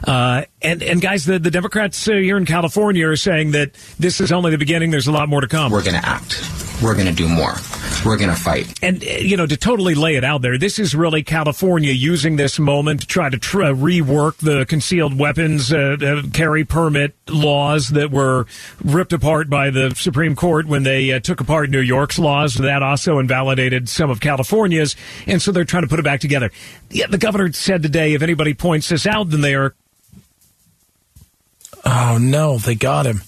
Uh, 0.02 0.42
and 0.62 0.82
and 0.82 1.00
guys, 1.00 1.24
the 1.26 1.38
the 1.38 1.50
Democrats 1.50 2.08
uh, 2.08 2.12
here 2.12 2.36
in 2.36 2.44
California 2.44 3.06
are 3.06 3.16
saying 3.16 3.52
that 3.52 3.72
this 4.00 4.20
is 4.20 4.32
only 4.32 4.50
the 4.50 4.58
beginning. 4.58 4.90
There's 4.90 5.06
a 5.06 5.12
lot 5.12 5.28
more 5.28 5.42
to 5.42 5.48
come. 5.48 5.70
We're 5.70 5.84
going 5.84 6.00
to 6.00 6.08
act. 6.08 6.42
We're 6.82 6.94
going 6.94 7.06
to 7.06 7.12
do 7.12 7.26
more. 7.26 7.54
We're 8.04 8.18
going 8.18 8.28
to 8.28 8.36
fight. 8.36 8.72
And, 8.82 9.02
uh, 9.02 9.06
you 9.06 9.36
know, 9.36 9.46
to 9.46 9.56
totally 9.56 9.94
lay 9.94 10.16
it 10.16 10.24
out 10.24 10.42
there, 10.42 10.58
this 10.58 10.78
is 10.78 10.94
really 10.94 11.22
California 11.22 11.90
using 11.92 12.36
this 12.36 12.58
moment 12.58 13.00
to 13.00 13.06
try 13.06 13.30
to 13.30 13.38
tr- 13.38 13.62
uh, 13.62 13.72
rework 13.72 14.36
the 14.36 14.66
concealed 14.66 15.18
weapons 15.18 15.72
uh, 15.72 15.96
uh, 16.00 16.22
carry 16.34 16.64
permit 16.64 17.14
laws 17.28 17.88
that 17.88 18.10
were 18.10 18.46
ripped 18.84 19.14
apart 19.14 19.48
by 19.48 19.70
the 19.70 19.94
Supreme 19.96 20.36
Court 20.36 20.66
when 20.66 20.82
they 20.82 21.12
uh, 21.12 21.20
took 21.20 21.40
apart 21.40 21.70
New 21.70 21.80
York's 21.80 22.18
laws. 22.18 22.54
That 22.54 22.82
also 22.82 23.18
invalidated 23.18 23.88
some 23.88 24.10
of 24.10 24.20
California's. 24.20 24.96
And 25.26 25.40
so 25.40 25.52
they're 25.52 25.64
trying 25.64 25.84
to 25.84 25.88
put 25.88 25.98
it 25.98 26.04
back 26.04 26.20
together. 26.20 26.52
Yeah, 26.90 27.06
the 27.06 27.18
governor 27.18 27.52
said 27.52 27.82
today 27.82 28.12
if 28.12 28.22
anybody 28.22 28.52
points 28.52 28.90
this 28.90 29.06
out, 29.06 29.30
then 29.30 29.40
they 29.40 29.54
are 29.54 29.74
Oh 31.84 32.18
no, 32.20 32.58
they 32.58 32.74
got 32.74 33.06
him. 33.06 33.22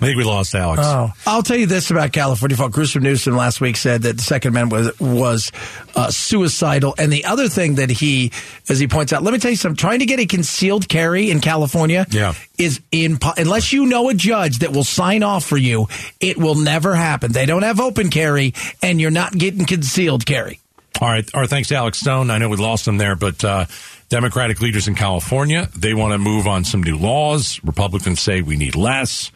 I 0.00 0.06
think 0.06 0.16
we 0.16 0.24
lost 0.24 0.54
Alex. 0.54 0.80
Oh, 0.82 1.12
I'll 1.26 1.42
tell 1.42 1.58
you 1.58 1.66
this 1.66 1.90
about 1.90 2.12
California. 2.12 2.56
Folk 2.56 2.72
Gruesome 2.72 3.02
Newsom 3.02 3.36
last 3.36 3.60
week 3.60 3.76
said 3.76 4.02
that 4.02 4.16
the 4.16 4.22
Second 4.22 4.50
Amendment 4.56 4.98
was 4.98 5.00
was 5.00 5.52
uh, 5.94 6.10
suicidal, 6.10 6.94
and 6.98 7.12
the 7.12 7.26
other 7.26 7.48
thing 7.48 7.74
that 7.74 7.90
he, 7.90 8.32
as 8.68 8.78
he 8.78 8.88
points 8.88 9.12
out, 9.12 9.22
let 9.22 9.32
me 9.34 9.38
tell 9.38 9.50
you 9.50 9.56
something. 9.58 9.76
Trying 9.76 9.98
to 9.98 10.06
get 10.06 10.18
a 10.18 10.24
concealed 10.26 10.88
carry 10.88 11.30
in 11.30 11.40
California, 11.40 12.06
Yeah. 12.10 12.32
is 12.56 12.80
in 12.90 13.18
unless 13.36 13.72
you 13.74 13.84
know 13.86 14.08
a 14.08 14.14
judge 14.14 14.60
that 14.60 14.72
will 14.72 14.84
sign 14.84 15.22
off 15.22 15.44
for 15.44 15.58
you, 15.58 15.86
it 16.18 16.38
will 16.38 16.54
never 16.54 16.94
happen. 16.94 17.32
They 17.32 17.44
don't 17.44 17.62
have 17.62 17.78
open 17.78 18.08
carry, 18.08 18.54
and 18.82 19.00
you're 19.00 19.10
not 19.10 19.32
getting 19.36 19.66
concealed 19.66 20.24
carry. 20.24 20.60
All 21.00 21.08
right. 21.08 21.28
Our 21.34 21.46
thanks 21.46 21.68
to 21.68 21.76
Alex 21.76 21.98
Stone. 22.00 22.30
I 22.30 22.38
know 22.38 22.48
we 22.48 22.56
lost 22.56 22.86
him 22.88 22.98
there, 22.98 23.16
but 23.16 23.42
uh, 23.44 23.66
Democratic 24.08 24.60
leaders 24.60 24.88
in 24.88 24.94
California 24.94 25.68
they 25.76 25.94
want 25.94 26.12
to 26.12 26.18
move 26.18 26.46
on 26.46 26.64
some 26.64 26.82
new 26.82 26.96
laws. 26.98 27.60
Republicans 27.64 28.20
say 28.20 28.42
we 28.42 28.56
need 28.56 28.74
less. 28.76 29.30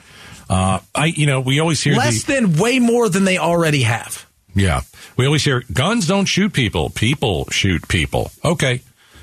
Uh, 0.49 0.79
I, 0.95 1.07
you 1.07 1.27
know, 1.27 1.41
we 1.41 1.61
always 1.61 1.83
hear 1.83 1.95
Less 1.95 2.25
the, 2.25 2.35
than 2.35 2.57
way 2.59 2.79
more 2.79 3.09
than 3.09 3.25
they 3.25 3.39
already 3.39 3.83
have. 3.83 4.27
yeah, 4.55 4.83
we 5.17 5.27
always 5.27 5.45
hear 5.45 5.63
guns 5.73 6.07
don't 6.07 6.27
shoot 6.27 6.53
people, 6.53 6.91
people 6.91 7.47
shoot 7.51 7.87
people. 7.89 8.31
Okay, 8.45 8.83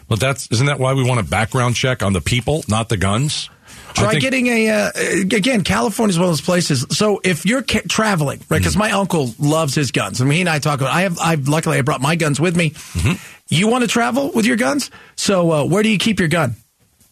but 0.10 0.20
that's 0.20 0.48
isn't 0.52 0.66
that 0.66 0.80
why 0.80 0.94
we 0.94 1.04
want 1.04 1.20
a 1.20 1.24
background 1.24 1.76
check 1.76 2.02
on 2.04 2.14
the 2.14 2.22
people, 2.22 2.64
not 2.68 2.90
the 2.90 2.98
guns? 2.98 3.50
Try 3.94 4.12
think- 4.12 4.22
getting 4.22 4.48
a 4.48 4.70
uh, 4.70 4.92
again. 5.22 5.64
California 5.64 6.12
is 6.12 6.18
one 6.18 6.26
of 6.26 6.32
those 6.32 6.42
places. 6.42 6.86
So 6.92 7.20
if 7.24 7.46
you're 7.46 7.62
ca- 7.62 7.82
traveling, 7.90 8.40
right? 8.50 8.58
Because 8.58 8.78
my 8.78 8.92
uncle 8.92 9.34
loves 9.38 9.76
his 9.76 9.92
guns. 9.92 10.22
I 10.22 10.26
mean, 10.26 10.36
he 10.36 10.40
and 10.42 10.50
I 10.50 10.60
talk 10.60 10.80
about. 10.80 10.94
I 10.94 11.02
have. 11.02 11.20
I 11.20 11.36
luckily 11.36 11.78
I 11.78 11.82
brought 11.82 12.00
my 12.02 12.16
guns 12.16 12.40
with 12.40 12.56
me. 12.56 12.70
Mm-hmm. 12.72 13.14
You 13.50 13.68
want 13.68 13.84
to 13.84 13.90
travel 13.90 14.32
with 14.32 14.46
your 14.46 14.56
guns? 14.56 14.92
So 15.18 15.52
uh, 15.52 15.66
where 15.66 15.84
do 15.84 15.90
you 15.90 15.98
keep 15.98 16.20
your 16.20 16.30
gun? 16.30 16.56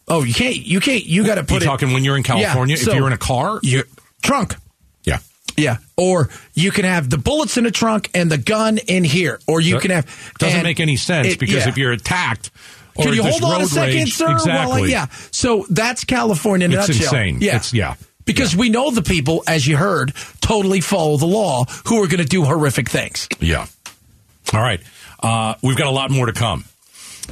Oh, 0.08 0.22
you 0.24 0.32
can't. 0.32 0.56
You 0.56 0.80
can't. 0.80 1.04
You 1.04 1.24
got 1.26 1.34
to 1.34 1.42
You 1.42 1.46
put 1.46 1.62
it. 1.62 1.66
talking 1.66 1.92
when 1.92 2.02
you're 2.02 2.16
in 2.16 2.22
California? 2.22 2.76
so 2.78 2.90
if 2.92 2.96
you're 2.96 3.06
in 3.06 3.12
a 3.12 3.18
car, 3.18 3.60
your 3.62 3.84
trunk. 4.22 4.56
yeah. 5.04 5.18
Yeah, 5.56 5.76
or 5.96 6.30
you 6.54 6.70
can 6.70 6.84
have 6.86 7.10
the 7.10 7.18
bullets 7.18 7.56
in 7.58 7.64
the 7.64 7.70
trunk 7.70 8.08
and 8.14 8.30
the 8.30 8.38
gun 8.38 8.78
in 8.78 9.04
here, 9.04 9.40
or 9.46 9.60
you 9.60 9.74
That 9.74 9.82
can 9.82 9.90
have. 9.90 10.32
doesn't 10.38 10.62
make 10.62 10.80
any 10.80 10.96
sense 10.96 11.26
it- 11.28 11.38
because 11.40 11.56
yeah. 11.64 11.68
if 11.68 11.76
you're 11.76 11.92
attacked, 11.92 12.50
Can 12.96 13.12
you 13.12 13.22
hold 13.22 13.42
on 13.44 13.60
a 13.62 13.66
second, 13.66 13.94
rage- 13.94 14.14
sir? 14.14 14.30
Exactly. 14.32 14.90
Yeah. 14.90 15.06
So 15.32 15.66
that's 15.68 16.04
California 16.04 16.66
in 16.66 16.72
a 16.72 16.78
It's 16.78 16.88
nutshell. 16.88 17.06
insane. 17.06 17.38
Yeah. 17.40 17.48
It's- 17.56 17.74
yeah. 17.74 17.94
Because 18.24 18.54
we 18.54 18.68
know 18.68 18.90
the 18.90 19.02
people, 19.02 19.42
as 19.46 19.66
you 19.66 19.76
heard, 19.76 20.12
totally 20.40 20.80
follow 20.80 21.16
the 21.16 21.26
law 21.26 21.64
who 21.86 22.02
are 22.02 22.06
going 22.06 22.22
to 22.22 22.28
do 22.28 22.44
horrific 22.44 22.88
things. 22.88 23.28
Yeah. 23.40 23.66
All 24.54 24.60
right. 24.60 24.80
Uh, 25.22 25.54
we've 25.62 25.76
got 25.76 25.88
a 25.88 25.90
lot 25.90 26.10
more 26.10 26.26
to 26.26 26.32
come. 26.32 26.64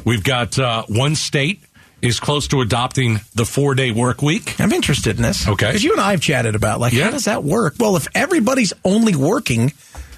We've 0.04 0.25
got 0.25 0.59
uh, 0.59 0.85
one 0.88 1.14
state 1.14 1.61
is 2.00 2.20
close 2.20 2.46
to 2.48 2.60
adopting 2.60 3.20
the 3.34 3.44
four 3.44 3.74
day 3.74 3.90
work 3.90 4.22
week. 4.22 4.58
I'm 4.60 4.72
interested 4.72 5.16
in 5.16 5.22
this. 5.22 5.46
Okay. 5.48 5.66
Because 5.66 5.82
you 5.84 5.92
and 5.92 6.00
I 6.00 6.12
have 6.12 6.20
chatted 6.20 6.54
about, 6.54 6.80
like, 6.80 6.92
Yeah. 6.92 7.04
how 7.04 7.10
does 7.10 7.24
that 7.24 7.42
work? 7.44 7.74
Well, 7.78 7.96
if 7.96 8.06
everybody's 8.14 8.72
only 8.84 9.16
working 9.16 9.70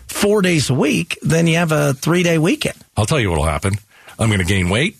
four 0.06 0.42
days 0.42 0.68
a 0.70 0.74
week, 0.74 1.18
then 1.22 1.46
you 1.46 1.56
have 1.56 1.72
a 1.72 1.94
three 1.94 2.22
day 2.22 2.38
weekend. 2.38 2.76
I'll 2.96 3.06
tell 3.06 3.20
you 3.20 3.30
what'll 3.30 3.46
happen. 3.46 3.74
I'm 4.18 4.28
going 4.28 4.40
to 4.40 4.44
gain 4.46 4.68
weight. 4.68 4.96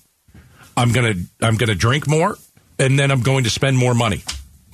I'm 0.76 0.92
going 0.92 1.12
to 1.12 1.46
I'm 1.46 1.56
going 1.56 1.68
to 1.68 1.74
drink 1.74 2.06
more, 2.08 2.38
and 2.78 2.98
then 2.98 3.10
I'm 3.10 3.20
going 3.20 3.44
to 3.44 3.50
spend 3.50 3.76
more 3.76 3.94
money 3.94 4.22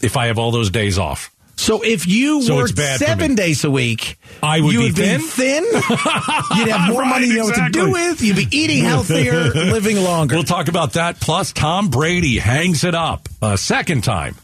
if 0.03 0.17
I 0.17 0.27
have 0.27 0.39
all 0.39 0.53
those 0.53 0.71
days 0.71 0.99
off. 0.99 1.31
So 1.67 1.83
if 1.83 2.07
you 2.07 2.43
So 2.43 2.55
worked 2.55 2.79
seven 2.79 3.35
days 3.35 3.65
a 3.65 3.71
week, 3.71 4.19
I 4.41 4.61
would 4.61 4.73
you 4.73 4.79
be 4.79 4.85
would 4.85 4.95
thin? 4.97 5.21
be 5.21 5.27
thin. 5.27 5.65
You'd 5.75 6.69
have 6.69 6.91
more 6.93 7.01
Right, 7.03 7.11
money 7.11 7.27
to 7.29 7.35
know 7.35 7.45
what 7.47 7.57
to 7.57 7.69
do 7.73 7.91
with. 7.91 8.23
You'd 8.23 8.37
be 8.37 8.47
eating 8.53 8.85
healthier, 8.93 9.51
living 9.51 9.97
longer. 10.01 10.37
We'll 10.37 10.45
talk 10.45 10.69
about 10.69 10.93
that. 10.93 11.19
Plus, 11.19 11.53
Tom 11.53 11.89
Brady 11.91 12.39
hangs 12.39 12.85
it 12.85 12.95
up 12.95 13.29
a 13.43 13.59
second 13.59 14.05
time. 14.05 14.37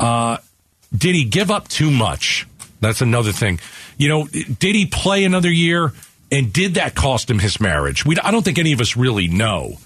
Uh, 0.00 0.38
did 0.96 1.14
he 1.14 1.24
give 1.24 1.50
up 1.50 1.68
too 1.68 1.90
much? 1.90 2.46
That's 2.80 3.02
another 3.02 3.32
thing. 3.32 3.60
You 3.98 4.08
know, 4.08 4.26
did 4.26 4.74
he 4.74 4.86
play 4.86 5.24
another 5.24 5.50
year? 5.50 5.92
And 6.32 6.52
did 6.54 6.74
that 6.74 6.94
cost 6.94 7.30
him 7.30 7.38
his 7.38 7.60
marriage? 7.60 8.04
We, 8.06 8.16
I 8.16 8.30
don't 8.30 8.42
think 8.44 8.58
any 8.58 8.72
of 8.72 8.80
us 8.80 8.96
really 8.96 9.28
know. 9.28 9.76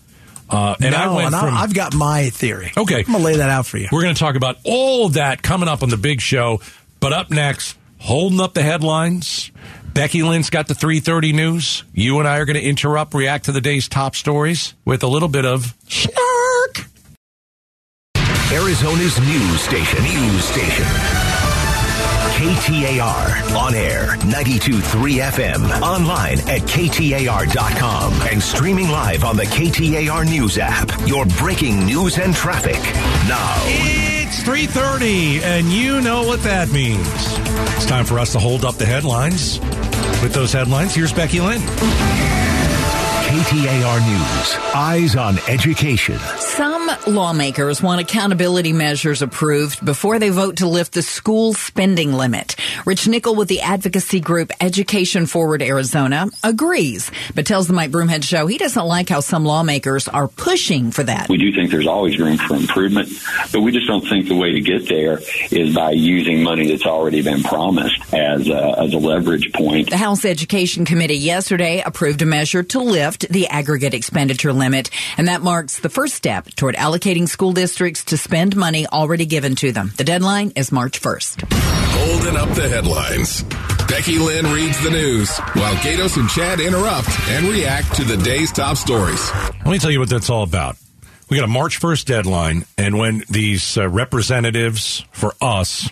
Uh, 0.51 0.75
and 0.81 0.91
no, 0.93 0.97
I 0.99 1.15
went 1.15 1.27
and 1.27 1.35
I- 1.37 1.41
from. 1.41 1.55
I've 1.55 1.75
got 1.75 1.95
my 1.95 2.31
theory. 2.31 2.73
Okay. 2.77 2.99
I'm 3.07 3.13
gonna 3.13 3.19
lay 3.25 3.37
that 3.37 3.51
out 3.51 3.67
for 3.67 3.79
you. 3.79 3.89
We're 3.93 4.03
going 4.03 4.15
to 4.15 4.19
talk 4.19 4.35
about 4.35 4.57
all 4.65 5.07
of 5.07 5.13
that 5.15 5.43
coming 5.43 5.69
up 5.69 5.83
on 5.83 5.89
the 5.91 5.97
big 5.97 6.21
show. 6.21 6.61
But 6.99 7.13
up 7.13 7.31
next, 7.31 7.79
holding 7.99 8.41
up 8.41 8.53
the 8.55 8.63
headlines. 8.63 9.51
Becky 9.95 10.23
Lynn's 10.23 10.51
got 10.51 10.69
the 10.69 10.75
3:30 10.75 11.33
news. 11.35 11.85
You 11.95 12.19
and 12.19 12.29
I 12.29 12.39
are 12.39 12.45
going 12.45 12.57
to 12.59 12.63
interrupt, 12.63 13.15
react 13.15 13.47
to 13.47 13.53
the 13.53 13.61
day's 13.61 13.89
top 13.89 14.15
stories 14.15 14.75
with 14.85 15.03
a 15.03 15.09
little 15.09 15.29
bit 15.29 15.45
of 15.45 15.75
Snark. 15.89 16.87
Arizona's 18.53 19.19
news 19.21 19.61
station. 19.61 20.03
News 20.03 20.45
station. 20.45 20.87
KTAR. 22.41 23.55
On 23.55 23.75
air, 23.75 24.17
92.3 24.25 25.21
FM. 25.21 25.83
Online 25.83 26.39
at 26.49 26.63
KTAR.com. 26.63 28.15
And 28.33 28.43
streaming 28.43 28.89
live 28.89 29.25
on 29.25 29.37
the 29.37 29.43
KTAR 29.43 30.25
News 30.25 30.57
app. 30.57 30.91
Your 31.07 31.27
breaking 31.27 31.85
news 31.85 32.17
and 32.17 32.35
traffic. 32.35 32.81
Now. 33.29 33.61
It's 33.67 34.43
3:30 34.43 35.43
and 35.43 35.71
you 35.71 36.01
know 36.01 36.23
what 36.23 36.43
that 36.45 36.71
means. 36.71 37.07
It's 37.77 37.85
time 37.85 38.07
for 38.07 38.19
us 38.19 38.33
to 38.33 38.39
hold 38.39 38.65
up 38.65 38.77
the 38.77 38.87
headlines. 38.87 39.61
With 40.23 40.33
those 40.33 40.51
headlines, 40.51 40.95
here's 40.95 41.13
Becky 41.13 41.43
Lynn. 41.43 41.61
KTAR 43.31 44.01
News. 44.09 44.75
Eyes 44.75 45.15
on 45.15 45.39
education. 45.49 46.19
Some 46.39 46.91
lawmakers 47.07 47.81
want 47.81 48.01
accountability 48.01 48.73
measures 48.73 49.23
approved 49.23 49.85
before 49.85 50.19
they 50.19 50.31
vote 50.31 50.57
to 50.57 50.67
lift 50.67 50.95
the 50.95 51.03
school 51.03 51.55
spending 51.55 52.13
limit. 52.13 52.57
Rich 52.85 53.07
Nickel 53.07 53.37
with 53.37 53.47
the 53.47 53.61
advocacy 53.61 54.19
group 54.19 54.51
Education 54.61 55.27
Forward 55.27 55.63
Arizona 55.63 56.27
agrees, 56.43 57.13
but 57.37 57.47
tells 57.47 57.69
the 57.69 57.73
Mike 57.73 57.93
Broomhead 57.93 58.25
show 58.25 58.49
he 58.49 58.59
doesn't 58.59 58.85
like 58.85 59.09
how 59.09 59.21
some 59.21 59.45
lawmakers 59.45 60.09
are 60.09 60.27
pushing 60.27 60.91
for 60.91 61.05
that. 61.05 61.29
We 61.29 61.39
do 61.39 61.53
think 61.55 61.71
there's 61.71 61.87
always 61.87 62.19
room 62.19 62.37
for 62.37 62.57
improvement, 62.57 63.11
but 63.53 63.61
we 63.61 63.71
just 63.71 63.87
don't 63.87 64.09
think 64.09 64.27
the 64.27 64.37
way 64.37 64.51
to 64.55 64.61
get 64.61 64.89
there 64.89 65.21
is 65.53 65.73
by 65.73 65.93
using 65.93 66.43
money 66.43 66.67
that's 66.67 66.85
already 66.85 67.23
been 67.23 67.45
promised 67.45 68.13
as 68.13 68.49
a, 68.49 68.81
as 68.81 68.93
a 68.93 68.99
leverage 68.99 69.53
point. 69.53 69.91
The 69.91 69.97
House 69.99 70.25
Education 70.25 70.85
Committee 70.85 71.19
yesterday 71.19 71.81
approved 71.87 72.23
a 72.23 72.27
measure 72.27 72.65
to 72.65 72.81
lift 72.81 73.21
the 73.31 73.47
aggregate 73.49 73.95
expenditure 73.95 74.53
limit, 74.53 74.91
and 75.17 75.29
that 75.29 75.43
marks 75.43 75.81
the 75.81 75.89
first 75.89 76.15
step 76.15 76.47
toward 76.57 76.75
allocating 76.75 77.29
school 77.29 77.53
districts 77.53 78.05
to 78.07 78.17
spend 78.17 78.57
money 78.57 78.87
already 78.87 79.27
given 79.27 79.55
to 79.57 79.73
them. 79.73 79.93
The 79.97 80.05
deadline 80.05 80.53
is 80.57 80.71
March 80.73 81.01
1st. 81.01 81.51
Holding 81.53 82.37
up 82.37 82.49
the 82.51 82.69
headlines. 82.69 83.43
Becky 83.89 84.19
Lynn 84.19 84.47
reads 84.53 84.81
the 84.83 84.91
news 84.91 85.37
while 85.55 85.75
Gaydos 85.77 86.17
and 86.17 86.29
Chad 86.29 86.61
interrupt 86.61 87.09
and 87.29 87.47
react 87.47 87.95
to 87.97 88.05
the 88.05 88.17
day's 88.17 88.53
top 88.53 88.77
stories. 88.77 89.31
Let 89.35 89.67
me 89.67 89.79
tell 89.79 89.91
you 89.91 89.99
what 89.99 90.09
that's 90.09 90.31
all 90.31 90.43
about. 90.43 90.77
We 91.29 91.37
got 91.37 91.45
a 91.45 91.49
March 91.49 91.81
1st 91.81 92.07
deadline, 92.07 92.65
and 92.77 92.99
when 92.99 93.23
these 93.29 93.79
uh, 93.79 93.89
representatives 93.89 95.05
for 95.13 95.35
us 95.41 95.89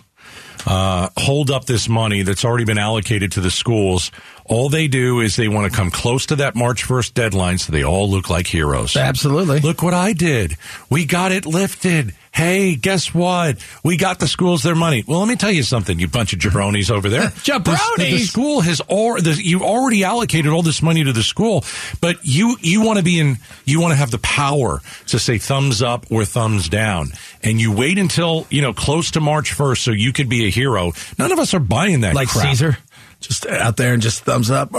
uh, 0.65 1.09
hold 1.17 1.49
up 1.49 1.65
this 1.65 1.87
money 1.87 2.23
that's 2.23 2.43
already 2.43 2.65
been 2.65 2.77
allocated 2.77 3.33
to 3.33 3.41
the 3.41 3.51
schools, 3.51 4.11
all 4.49 4.67
they 4.67 4.87
do 4.87 5.21
is 5.21 5.35
they 5.35 5.47
want 5.47 5.71
to 5.71 5.75
come 5.75 5.91
close 5.91 6.25
to 6.27 6.37
that 6.37 6.55
March 6.55 6.83
1st 6.83 7.13
deadline 7.13 7.57
so 7.59 7.71
they 7.71 7.83
all 7.83 8.09
look 8.09 8.29
like 8.29 8.47
heroes. 8.47 8.97
Absolutely. 8.97 9.59
Look 9.59 9.83
what 9.83 9.93
I 9.93 10.13
did. 10.13 10.57
We 10.89 11.05
got 11.05 11.31
it 11.31 11.45
lifted. 11.45 12.15
Hey, 12.31 12.75
guess 12.75 13.13
what? 13.13 13.57
We 13.83 13.97
got 13.97 14.19
the 14.19 14.27
schools 14.27 14.63
their 14.63 14.75
money. 14.75 15.03
Well, 15.05 15.19
let 15.19 15.27
me 15.27 15.35
tell 15.35 15.51
you 15.51 15.63
something, 15.63 15.99
you 15.99 16.07
bunch 16.07 16.31
of 16.33 16.39
jabronis 16.39 16.91
over 16.91 17.09
there. 17.09 17.21
Jabronis! 17.43 17.97
The, 17.97 18.11
the 18.11 18.19
school 18.19 18.61
has 18.61 18.81
all 18.81 19.19
the, 19.19 19.39
you 19.43 19.61
already 19.61 20.03
allocated 20.03 20.51
all 20.51 20.61
this 20.61 20.81
money 20.81 21.03
to 21.03 21.11
the 21.11 21.23
school, 21.23 21.63
but 22.01 22.17
you 22.23 22.55
you 22.61 22.81
want 22.81 22.97
to 22.97 23.03
be 23.03 23.19
in 23.19 23.37
you 23.65 23.81
want 23.81 23.91
to 23.91 23.95
have 23.95 24.11
the 24.11 24.19
power 24.19 24.79
to 25.07 25.19
say 25.19 25.37
thumbs 25.37 25.81
up 25.81 26.05
or 26.11 26.23
thumbs 26.23 26.69
down, 26.69 27.09
and 27.43 27.59
you 27.59 27.75
wait 27.75 27.97
until 27.97 28.45
you 28.49 28.61
know 28.61 28.73
close 28.73 29.11
to 29.11 29.21
March 29.21 29.51
first 29.51 29.83
so 29.83 29.91
you 29.91 30.13
could 30.13 30.29
be 30.29 30.45
a 30.45 30.49
hero. 30.49 30.93
None 31.17 31.31
of 31.31 31.39
us 31.39 31.53
are 31.53 31.59
buying 31.59 32.01
that. 32.01 32.13
Like 32.13 32.29
crap. 32.29 32.45
Caesar, 32.45 32.77
just 33.19 33.45
out 33.45 33.77
there 33.77 33.93
and 33.93 34.01
just 34.01 34.23
thumbs 34.23 34.49
up. 34.51 34.69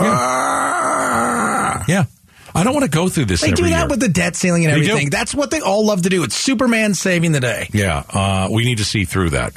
Yeah, 1.87 2.05
I 2.53 2.63
don't 2.63 2.73
want 2.73 2.85
to 2.85 2.91
go 2.91 3.09
through 3.09 3.25
this. 3.25 3.41
They 3.41 3.51
do 3.51 3.63
that 3.69 3.79
year. 3.79 3.87
with 3.87 3.99
the 3.99 4.09
debt 4.09 4.35
ceiling 4.35 4.65
and 4.65 4.73
everything. 4.73 5.09
That's 5.09 5.33
what 5.33 5.51
they 5.51 5.61
all 5.61 5.85
love 5.85 6.03
to 6.03 6.09
do. 6.09 6.23
It's 6.23 6.35
Superman 6.35 6.93
saving 6.93 7.31
the 7.31 7.39
day. 7.39 7.69
Yeah, 7.73 8.03
uh, 8.09 8.49
we 8.51 8.65
need 8.65 8.77
to 8.79 8.85
see 8.85 9.05
through 9.05 9.31
that 9.31 9.53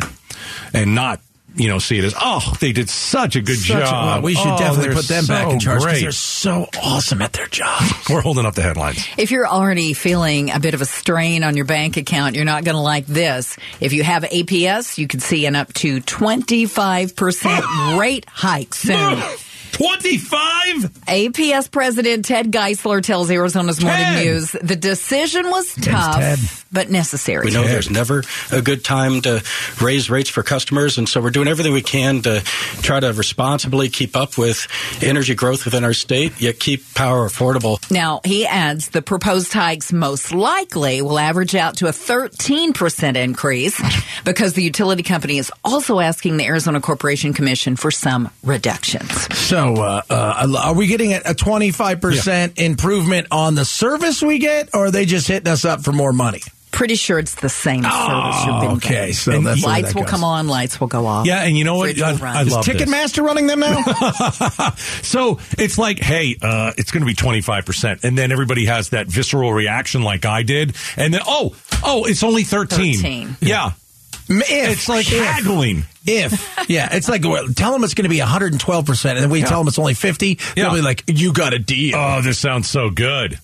and 0.72 0.94
not, 0.94 1.20
you 1.56 1.68
know, 1.68 1.78
see 1.78 1.98
it 1.98 2.04
as, 2.04 2.14
oh, 2.20 2.54
they 2.60 2.72
did 2.72 2.88
such 2.90 3.36
a 3.36 3.40
good 3.40 3.56
Such 3.58 3.76
a- 3.76 3.80
job. 3.80 4.04
well, 4.06 4.22
we 4.22 4.34
should 4.34 4.46
Oh, 4.46 4.58
definitely 4.58 4.94
put 4.94 5.06
them 5.06 5.26
back 5.26 5.50
in 5.52 5.60
charge 5.60 5.82
because 5.84 6.00
they're 6.00 6.12
so 6.12 6.68
awesome 6.82 7.22
at 7.22 7.32
their 7.32 7.46
job. 7.48 7.82
We're 8.10 8.20
holding 8.22 8.44
up 8.46 8.54
the 8.54 8.62
headlines. 8.62 9.06
If 9.16 9.30
you're 9.30 9.46
already 9.46 9.92
feeling 9.92 10.50
a 10.50 10.58
bit 10.60 10.74
of 10.74 10.80
a 10.80 10.84
strain 10.86 11.44
on 11.44 11.56
your 11.56 11.64
bank 11.66 11.96
account, 11.96 12.34
you're 12.36 12.44
not 12.44 12.64
going 12.64 12.74
to 12.76 12.80
like 12.80 13.06
this. 13.06 13.56
If 13.80 13.92
you 13.92 14.02
have 14.02 14.24
APS, 14.24 14.98
you 14.98 15.06
could 15.06 15.22
see 15.22 15.46
an 15.46 15.54
up 15.56 15.72
to 15.74 16.00
25% 16.00 17.98
rate 17.98 18.26
hike 18.28 18.74
soon. 18.74 19.22
25? 19.74 20.30
APS 21.08 21.68
President 21.68 22.24
Ted 22.24 22.52
Geisler 22.52 23.02
tells 23.02 23.28
Arizona's 23.28 23.82
Morning 23.82 24.14
News 24.14 24.52
the 24.52 24.76
decision 24.76 25.50
was 25.50 25.74
Ted. 25.74 25.92
tough, 25.92 26.64
but 26.70 26.90
necessary. 26.90 27.46
We 27.46 27.50
know 27.52 27.64
there's 27.64 27.90
never 27.90 28.22
a 28.52 28.62
good 28.62 28.84
time 28.84 29.20
to 29.22 29.42
raise 29.82 30.08
rates 30.08 30.30
for 30.30 30.44
customers, 30.44 30.96
and 30.96 31.08
so 31.08 31.20
we're 31.20 31.30
doing 31.30 31.48
everything 31.48 31.72
we 31.72 31.82
can 31.82 32.22
to 32.22 32.40
try 32.82 33.00
to 33.00 33.12
responsibly 33.12 33.88
keep 33.88 34.14
up 34.14 34.38
with 34.38 34.68
energy 35.02 35.34
growth 35.34 35.64
within 35.64 35.82
our 35.82 35.92
state, 35.92 36.40
yet 36.40 36.60
keep 36.60 36.94
power 36.94 37.28
affordable. 37.28 37.78
Now, 37.90 38.20
he 38.24 38.46
adds 38.46 38.90
the 38.90 39.02
proposed 39.02 39.52
hikes 39.52 39.92
most 39.92 40.32
likely 40.32 41.02
will 41.02 41.18
average 41.18 41.56
out 41.56 41.78
to 41.78 41.88
a 41.88 41.92
13% 41.92 43.16
increase 43.16 43.82
because 44.24 44.52
the 44.52 44.62
utility 44.62 45.02
company 45.02 45.38
is 45.38 45.50
also 45.64 45.98
asking 45.98 46.36
the 46.36 46.44
Arizona 46.44 46.80
Corporation 46.80 47.32
Commission 47.32 47.74
for 47.74 47.90
some 47.90 48.30
reductions. 48.44 49.12
So, 49.36 49.63
uh, 49.72 50.02
uh, 50.10 50.60
are 50.64 50.74
we 50.74 50.86
getting 50.86 51.12
a, 51.12 51.18
a 51.18 51.34
25% 51.34 52.58
improvement 52.58 53.28
on 53.30 53.54
the 53.54 53.64
service 53.64 54.22
we 54.22 54.38
get, 54.38 54.68
or 54.74 54.86
are 54.86 54.90
they 54.90 55.06
just 55.06 55.28
hitting 55.28 55.50
us 55.50 55.64
up 55.64 55.82
for 55.82 55.92
more 55.92 56.12
money? 56.12 56.40
Pretty 56.72 56.96
sure 56.96 57.20
it's 57.20 57.36
the 57.36 57.48
same 57.48 57.84
service 57.84 58.44
you've 58.46 58.60
been 58.60 58.70
okay, 58.78 58.88
getting. 58.88 59.14
so 59.14 59.32
And 59.32 59.46
that's 59.46 59.62
lights 59.62 59.88
that 59.88 59.94
will 59.94 60.02
goes. 60.02 60.10
come 60.10 60.24
on, 60.24 60.48
lights 60.48 60.80
will 60.80 60.88
go 60.88 61.06
off. 61.06 61.24
Yeah, 61.24 61.42
and 61.44 61.56
you 61.56 61.62
know 61.62 61.76
what? 61.76 61.96
Fridge 61.96 62.02
I. 62.02 62.38
I 62.38 62.42
Is 62.42 62.52
love. 62.52 62.64
Ticketmaster 62.64 63.22
running 63.22 63.46
them 63.46 63.60
now? 63.60 64.70
so 65.02 65.38
it's 65.56 65.78
like, 65.78 66.00
hey, 66.00 66.36
uh, 66.42 66.72
it's 66.76 66.90
going 66.90 67.02
to 67.02 67.06
be 67.06 67.14
25%. 67.14 68.02
And 68.02 68.18
then 68.18 68.32
everybody 68.32 68.64
has 68.66 68.88
that 68.88 69.06
visceral 69.06 69.52
reaction 69.52 70.02
like 70.02 70.24
I 70.24 70.42
did. 70.42 70.74
And 70.96 71.14
then, 71.14 71.20
oh, 71.24 71.54
oh, 71.84 72.06
it's 72.06 72.24
only 72.24 72.42
13. 72.42 72.96
13. 72.96 73.36
Yeah. 73.40 73.72
If, 74.28 74.70
It's 74.70 74.88
like 74.88 75.10
if, 75.10 75.22
haggling. 75.22 75.84
If, 76.06 76.68
yeah, 76.68 76.88
it's 76.92 77.08
like, 77.08 77.24
well, 77.24 77.46
tell 77.54 77.72
them 77.72 77.84
it's 77.84 77.94
going 77.94 78.04
to 78.04 78.08
be 78.10 78.18
112%, 78.18 79.10
and 79.10 79.18
then 79.18 79.30
we 79.30 79.42
tell 79.42 79.60
them 79.60 79.68
it's 79.68 79.78
only 79.78 79.94
50, 79.94 80.38
Yeah. 80.56 80.64
they'll 80.64 80.74
be 80.74 80.82
like, 80.82 81.04
you 81.06 81.32
got 81.32 81.54
a 81.54 81.58
deal. 81.58 81.96
Oh, 81.96 82.20
this 82.22 82.38
sounds 82.38 82.68
so 82.68 82.90
good. 82.90 83.38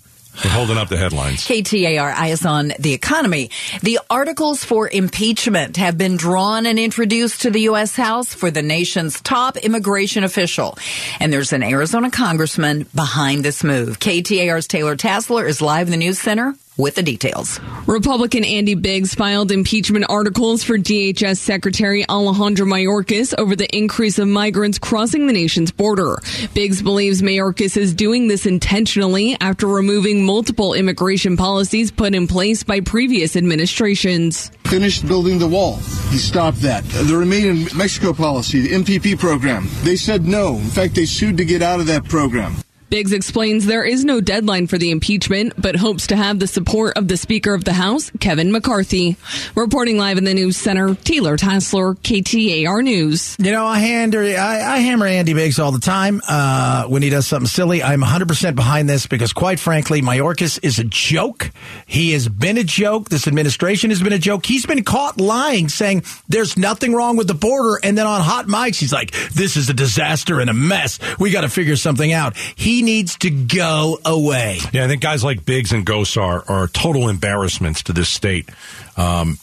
We're 0.45 0.51
holding 0.53 0.77
up 0.79 0.89
the 0.89 0.97
headlines. 0.97 1.45
KTAR 1.47 2.15
Eyes 2.15 2.47
on 2.47 2.73
the 2.79 2.93
Economy. 2.95 3.51
The 3.83 3.99
articles 4.09 4.65
for 4.65 4.89
impeachment 4.89 5.77
have 5.77 5.99
been 5.99 6.17
drawn 6.17 6.67
and 6.67 6.79
introduced 6.79 7.43
to 7.43 7.51
the 7.51 7.63
U.S. 7.63 7.97
House 7.97 8.33
for 8.33 8.51
the 8.51 8.63
nation's 8.63 9.21
top 9.21 9.57
immigration 9.59 10.23
official. 10.23 10.79
And 11.19 11.33
there's 11.33 11.53
an 11.53 11.63
Arizona 11.65 12.11
congressman 12.13 12.87
behind 12.95 13.45
this 13.45 13.65
move. 13.65 13.99
KTAR's 13.99 14.69
Taylor 14.69 14.97
Tassler 14.97 15.47
is 15.47 15.61
live 15.61 15.89
in 15.89 15.91
the 15.91 15.97
news 15.97 16.21
center 16.21 16.55
with 16.81 16.95
the 16.97 17.03
details. 17.03 17.61
Republican 17.87 18.45
Andy 18.45 18.75
Biggs 18.75 19.15
filed 19.15 19.53
impeachment 19.53 20.07
articles 20.09 20.65
for 20.65 20.79
DHS 20.79 21.39
Secretary 21.39 22.05
Alejandro 22.09 22.67
Mayorkas 22.67 23.35
over 23.39 23.55
the 23.55 23.69
increase 23.77 24.19
of 24.19 24.29
migrants 24.29 24.79
crossing 24.79 25.27
the 25.27 25.33
nation's 25.33 25.71
border. 25.71 26.19
Biggs 26.55 26.83
believes 26.83 27.23
Mayorkas 27.23 27.77
is 27.77 27.95
doing 27.95 28.29
this 28.29 28.47
intentionally 28.47 29.37
after 29.41 29.67
removing 29.67 30.25
multiple 30.25 30.75
immigration 30.75 31.37
policies 31.37 31.91
put 31.91 32.15
in 32.15 32.27
place 32.27 32.63
by 32.63 32.81
previous 32.81 33.37
administrations. 33.37 34.51
finished 34.65 35.07
building 35.07 35.39
the 35.39 35.49
wall. 35.49 35.77
He 36.11 36.19
stopped 36.19 36.61
that. 36.63 36.85
The 36.85 37.17
Remain 37.17 37.47
in 37.47 37.77
Mexico 37.77 38.13
policy, 38.13 38.61
the 38.61 38.75
MPP 38.75 39.19
program, 39.19 39.69
they 39.83 39.97
said 39.97 40.25
no. 40.27 40.55
In 40.57 40.71
fact, 40.71 40.95
they 40.95 41.07
sued 41.07 41.37
to 41.39 41.45
get 41.45 41.61
out 41.61 41.81
of 41.81 41.87
that 41.89 42.05
program. 42.05 42.55
Biggs 42.91 43.13
explains 43.13 43.67
there 43.67 43.85
is 43.85 44.05
no 44.05 44.21
deadline 44.21 44.67
for 44.67 44.77
the 44.77 44.91
impeachment, 44.91 45.53
but 45.57 45.77
hopes 45.77 46.09
to 46.09 46.17
have 46.17 46.41
the 46.41 46.49
support 46.49 46.99
of 46.99 47.07
the 47.07 47.17
Speaker 47.17 47.55
of 47.55 47.63
the 47.63 47.73
House, 47.73 48.11
Kevin 48.19 48.51
McCarthy. 48.51 49.17
Reporting 49.55 49.97
live 49.97 50.19
in 50.19 50.25
the 50.25 50.35
News 50.35 50.57
Center, 50.57 50.97
Taylor 50.97 51.37
Tassler, 51.37 51.95
KTAR 51.95 52.83
News. 52.83 53.37
You 53.39 53.53
know, 53.53 53.65
I, 53.65 53.79
I, 53.79 54.75
I 54.75 54.79
hammer 54.79 55.07
Andy 55.07 55.35
Biggs 55.35 55.61
all 55.61 55.71
the 55.71 55.79
time 55.79 56.21
uh, 56.27 56.89
when 56.89 57.03
he 57.03 57.11
does 57.11 57.29
something 57.29 57.47
silly. 57.47 57.81
I'm 57.81 58.03
100% 58.03 58.57
behind 58.57 58.91
this 58.91 59.07
because, 59.07 59.33
quite 59.33 59.61
frankly, 59.61 60.03
Mayorkas 60.03 60.59
is 60.65 60.81
a 60.81 60.85
joke. 60.85 61.53
He 61.87 62.11
has 62.11 62.29
been 62.29 62.59
a 62.59 62.65
joke. 62.65 63.09
This 63.09 63.29
administration 63.29 63.91
has 63.91 64.03
been 64.03 64.13
a 64.13 64.19
joke. 64.19 64.45
He's 64.45 64.67
been 64.67 64.83
caught 64.83 65.21
lying, 65.21 65.69
saying 65.69 66.03
there's 66.29 66.57
nothing 66.57 66.93
wrong 66.93 67.17
with 67.17 67.29
the 67.29 67.35
border. 67.35 67.79
And 67.85 67.97
then 67.97 68.09
on 68.09 68.21
hot 68.21 68.47
mics, 68.47 68.81
he's 68.81 68.93
like, 68.93 69.13
this 69.31 69.57
is 69.57 69.71
a 69.71 69.75
disaster 69.75 70.41
and 70.41 70.51
a 70.51 70.55
mess. 70.55 70.99
We 71.21 71.31
got 71.31 71.43
to 71.43 71.49
figure 71.49 71.77
something 71.77 72.13
out. 72.13 72.37
He 72.37 72.80
needs 72.83 73.17
to 73.19 73.31
go 73.31 73.99
away. 74.05 74.59
Yeah, 74.73 74.85
I 74.85 74.89
think 74.89 75.03
guys 75.03 75.23
like 75.25 75.45
Biggs 75.45 75.73
and 75.73 75.87
Gosar 75.87 76.49
are 76.49 76.69
total 76.69 77.09
embarrassments 77.09 77.83
to 77.85 77.93
this 77.93 78.09
state. 78.09 78.49
Um, 78.97 79.39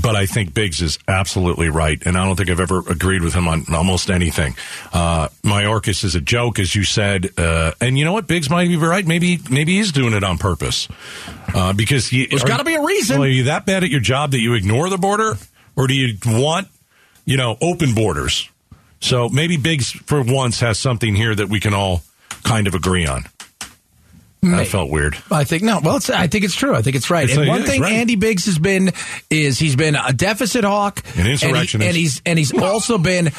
but 0.00 0.14
I 0.14 0.26
think 0.26 0.54
Biggs 0.54 0.80
is 0.82 1.00
absolutely 1.08 1.68
right, 1.68 2.00
and 2.06 2.16
I 2.16 2.24
don't 2.24 2.36
think 2.36 2.48
I've 2.48 2.60
ever 2.60 2.78
agreed 2.88 3.22
with 3.22 3.34
him 3.34 3.48
on 3.48 3.64
almost 3.74 4.08
anything. 4.08 4.54
Uh, 4.92 5.28
Mayorkas 5.42 6.04
is 6.04 6.14
a 6.14 6.20
joke, 6.20 6.60
as 6.60 6.76
you 6.76 6.84
said, 6.84 7.30
uh, 7.36 7.72
and 7.80 7.98
you 7.98 8.04
know 8.04 8.12
what? 8.12 8.28
Biggs 8.28 8.48
might 8.48 8.68
be 8.68 8.76
right. 8.76 9.04
Maybe 9.04 9.40
maybe 9.50 9.72
he's 9.78 9.90
doing 9.90 10.12
it 10.14 10.22
on 10.22 10.38
purpose 10.38 10.86
uh, 11.54 11.72
because 11.72 12.12
you, 12.12 12.28
There's 12.28 12.44
are- 12.44 12.46
gotta 12.46 12.62
be 12.62 12.76
a 12.76 12.82
reason. 12.82 13.18
Well, 13.18 13.28
are 13.28 13.32
you 13.32 13.44
that 13.44 13.66
bad 13.66 13.82
at 13.82 13.90
your 13.90 13.98
job 14.00 14.30
that 14.30 14.38
you 14.40 14.54
ignore 14.54 14.88
the 14.90 14.96
border, 14.98 15.36
or 15.74 15.88
do 15.88 15.94
you 15.94 16.16
want 16.24 16.68
you 17.24 17.36
know 17.36 17.56
open 17.60 17.92
borders? 17.92 18.48
So 19.00 19.28
maybe 19.28 19.56
Biggs 19.56 19.90
for 19.90 20.22
once 20.22 20.60
has 20.60 20.78
something 20.78 21.16
here 21.16 21.34
that 21.34 21.48
we 21.48 21.58
can 21.58 21.74
all 21.74 22.02
kind 22.42 22.66
of 22.66 22.74
agree 22.74 23.06
on. 23.06 23.24
That 24.42 24.68
felt 24.68 24.90
weird. 24.90 25.16
I 25.30 25.44
think 25.44 25.62
no. 25.62 25.80
Well, 25.84 25.96
it's, 25.96 26.08
I 26.08 26.26
think 26.26 26.44
it's 26.44 26.54
true. 26.54 26.74
I 26.74 26.80
think 26.80 26.96
it's 26.96 27.10
right. 27.10 27.24
It's 27.24 27.34
and 27.36 27.42
like, 27.42 27.48
one 27.50 27.60
yeah, 27.60 27.66
thing 27.66 27.82
right. 27.82 27.92
Andy 27.92 28.16
Biggs 28.16 28.46
has 28.46 28.58
been 28.58 28.92
is 29.28 29.58
he's 29.58 29.76
been 29.76 29.96
a 29.96 30.14
deficit 30.14 30.64
hawk, 30.64 31.00
An 31.00 31.18
and 31.18 31.26
he- 31.26 31.32
insurrectionist. 31.32 31.86
and, 31.88 31.96
he's 31.96 32.22
and 32.24 32.38
he's 32.38 32.52
also 32.58 32.96
been 32.96 33.32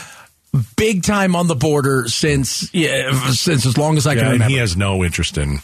big 0.76 1.02
time 1.02 1.36
on 1.36 1.48
the 1.48 1.56
border 1.56 2.08
since 2.08 2.72
yeah, 2.72 3.32
since 3.32 3.66
as 3.66 3.80
long 3.80 3.98
as 3.98 4.06
I 4.06 4.12
Yeah, 4.14 4.20
can 4.20 4.26
and 4.26 4.34
remember. 4.34 4.52
he 4.52 4.58
has 4.60 4.78
no 4.78 5.04
interest 5.04 5.40
in. 5.40 5.60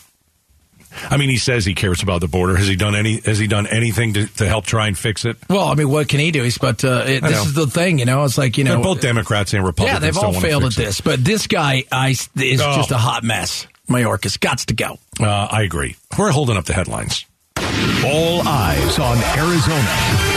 I 1.09 1.17
mean, 1.17 1.29
he 1.29 1.37
says 1.37 1.65
he 1.65 1.73
cares 1.73 2.01
about 2.03 2.21
the 2.21 2.27
border. 2.27 2.55
Has 2.55 2.67
he 2.67 2.75
done 2.75 2.95
any? 2.95 3.19
Has 3.21 3.37
he 3.39 3.47
done 3.47 3.67
anything 3.67 4.13
to, 4.13 4.27
to 4.37 4.47
help 4.47 4.65
try 4.65 4.87
and 4.87 4.97
fix 4.97 5.25
it? 5.25 5.37
well, 5.49 5.67
I 5.67 5.75
mean, 5.75 5.89
what 5.89 6.07
can 6.07 6.19
he 6.19 6.31
do? 6.31 6.43
He's 6.43 6.57
but 6.57 6.83
uh, 6.83 7.03
it, 7.05 7.21
this 7.21 7.31
know. 7.31 7.41
is 7.43 7.53
the 7.53 7.67
thing, 7.67 7.99
you 7.99 8.05
know. 8.05 8.23
It's 8.23 8.37
like 8.37 8.57
you 8.57 8.63
know, 8.63 8.75
They're 8.75 8.83
both 8.83 9.01
Democrats 9.01 9.53
and 9.53 9.65
Republicans. 9.65 9.93
yeah, 9.95 9.99
they've 10.11 10.17
all 10.17 10.33
failed 10.33 10.63
at 10.63 10.73
fix 10.73 10.77
it. 10.79 10.85
this, 10.85 11.01
but 11.01 11.23
this 11.23 11.47
guy 11.47 11.83
I, 11.91 12.09
is 12.09 12.61
Oh. 12.61 12.75
just 12.75 12.91
a 12.91 12.97
hot 12.97 13.23
mess. 13.23 13.67
Mayorkas 13.89 14.39
got 14.39 14.57
to 14.59 14.73
go. 14.73 14.97
Uh, 15.19 15.25
I 15.51 15.61
agree. 15.63 15.95
We're 16.17 16.31
holding 16.31 16.57
up 16.57 16.65
the 16.65 16.73
headlines. 16.73 17.25
All 18.05 18.47
eyes 18.47 18.99
on 18.99 19.17
Arizona. 19.37 20.36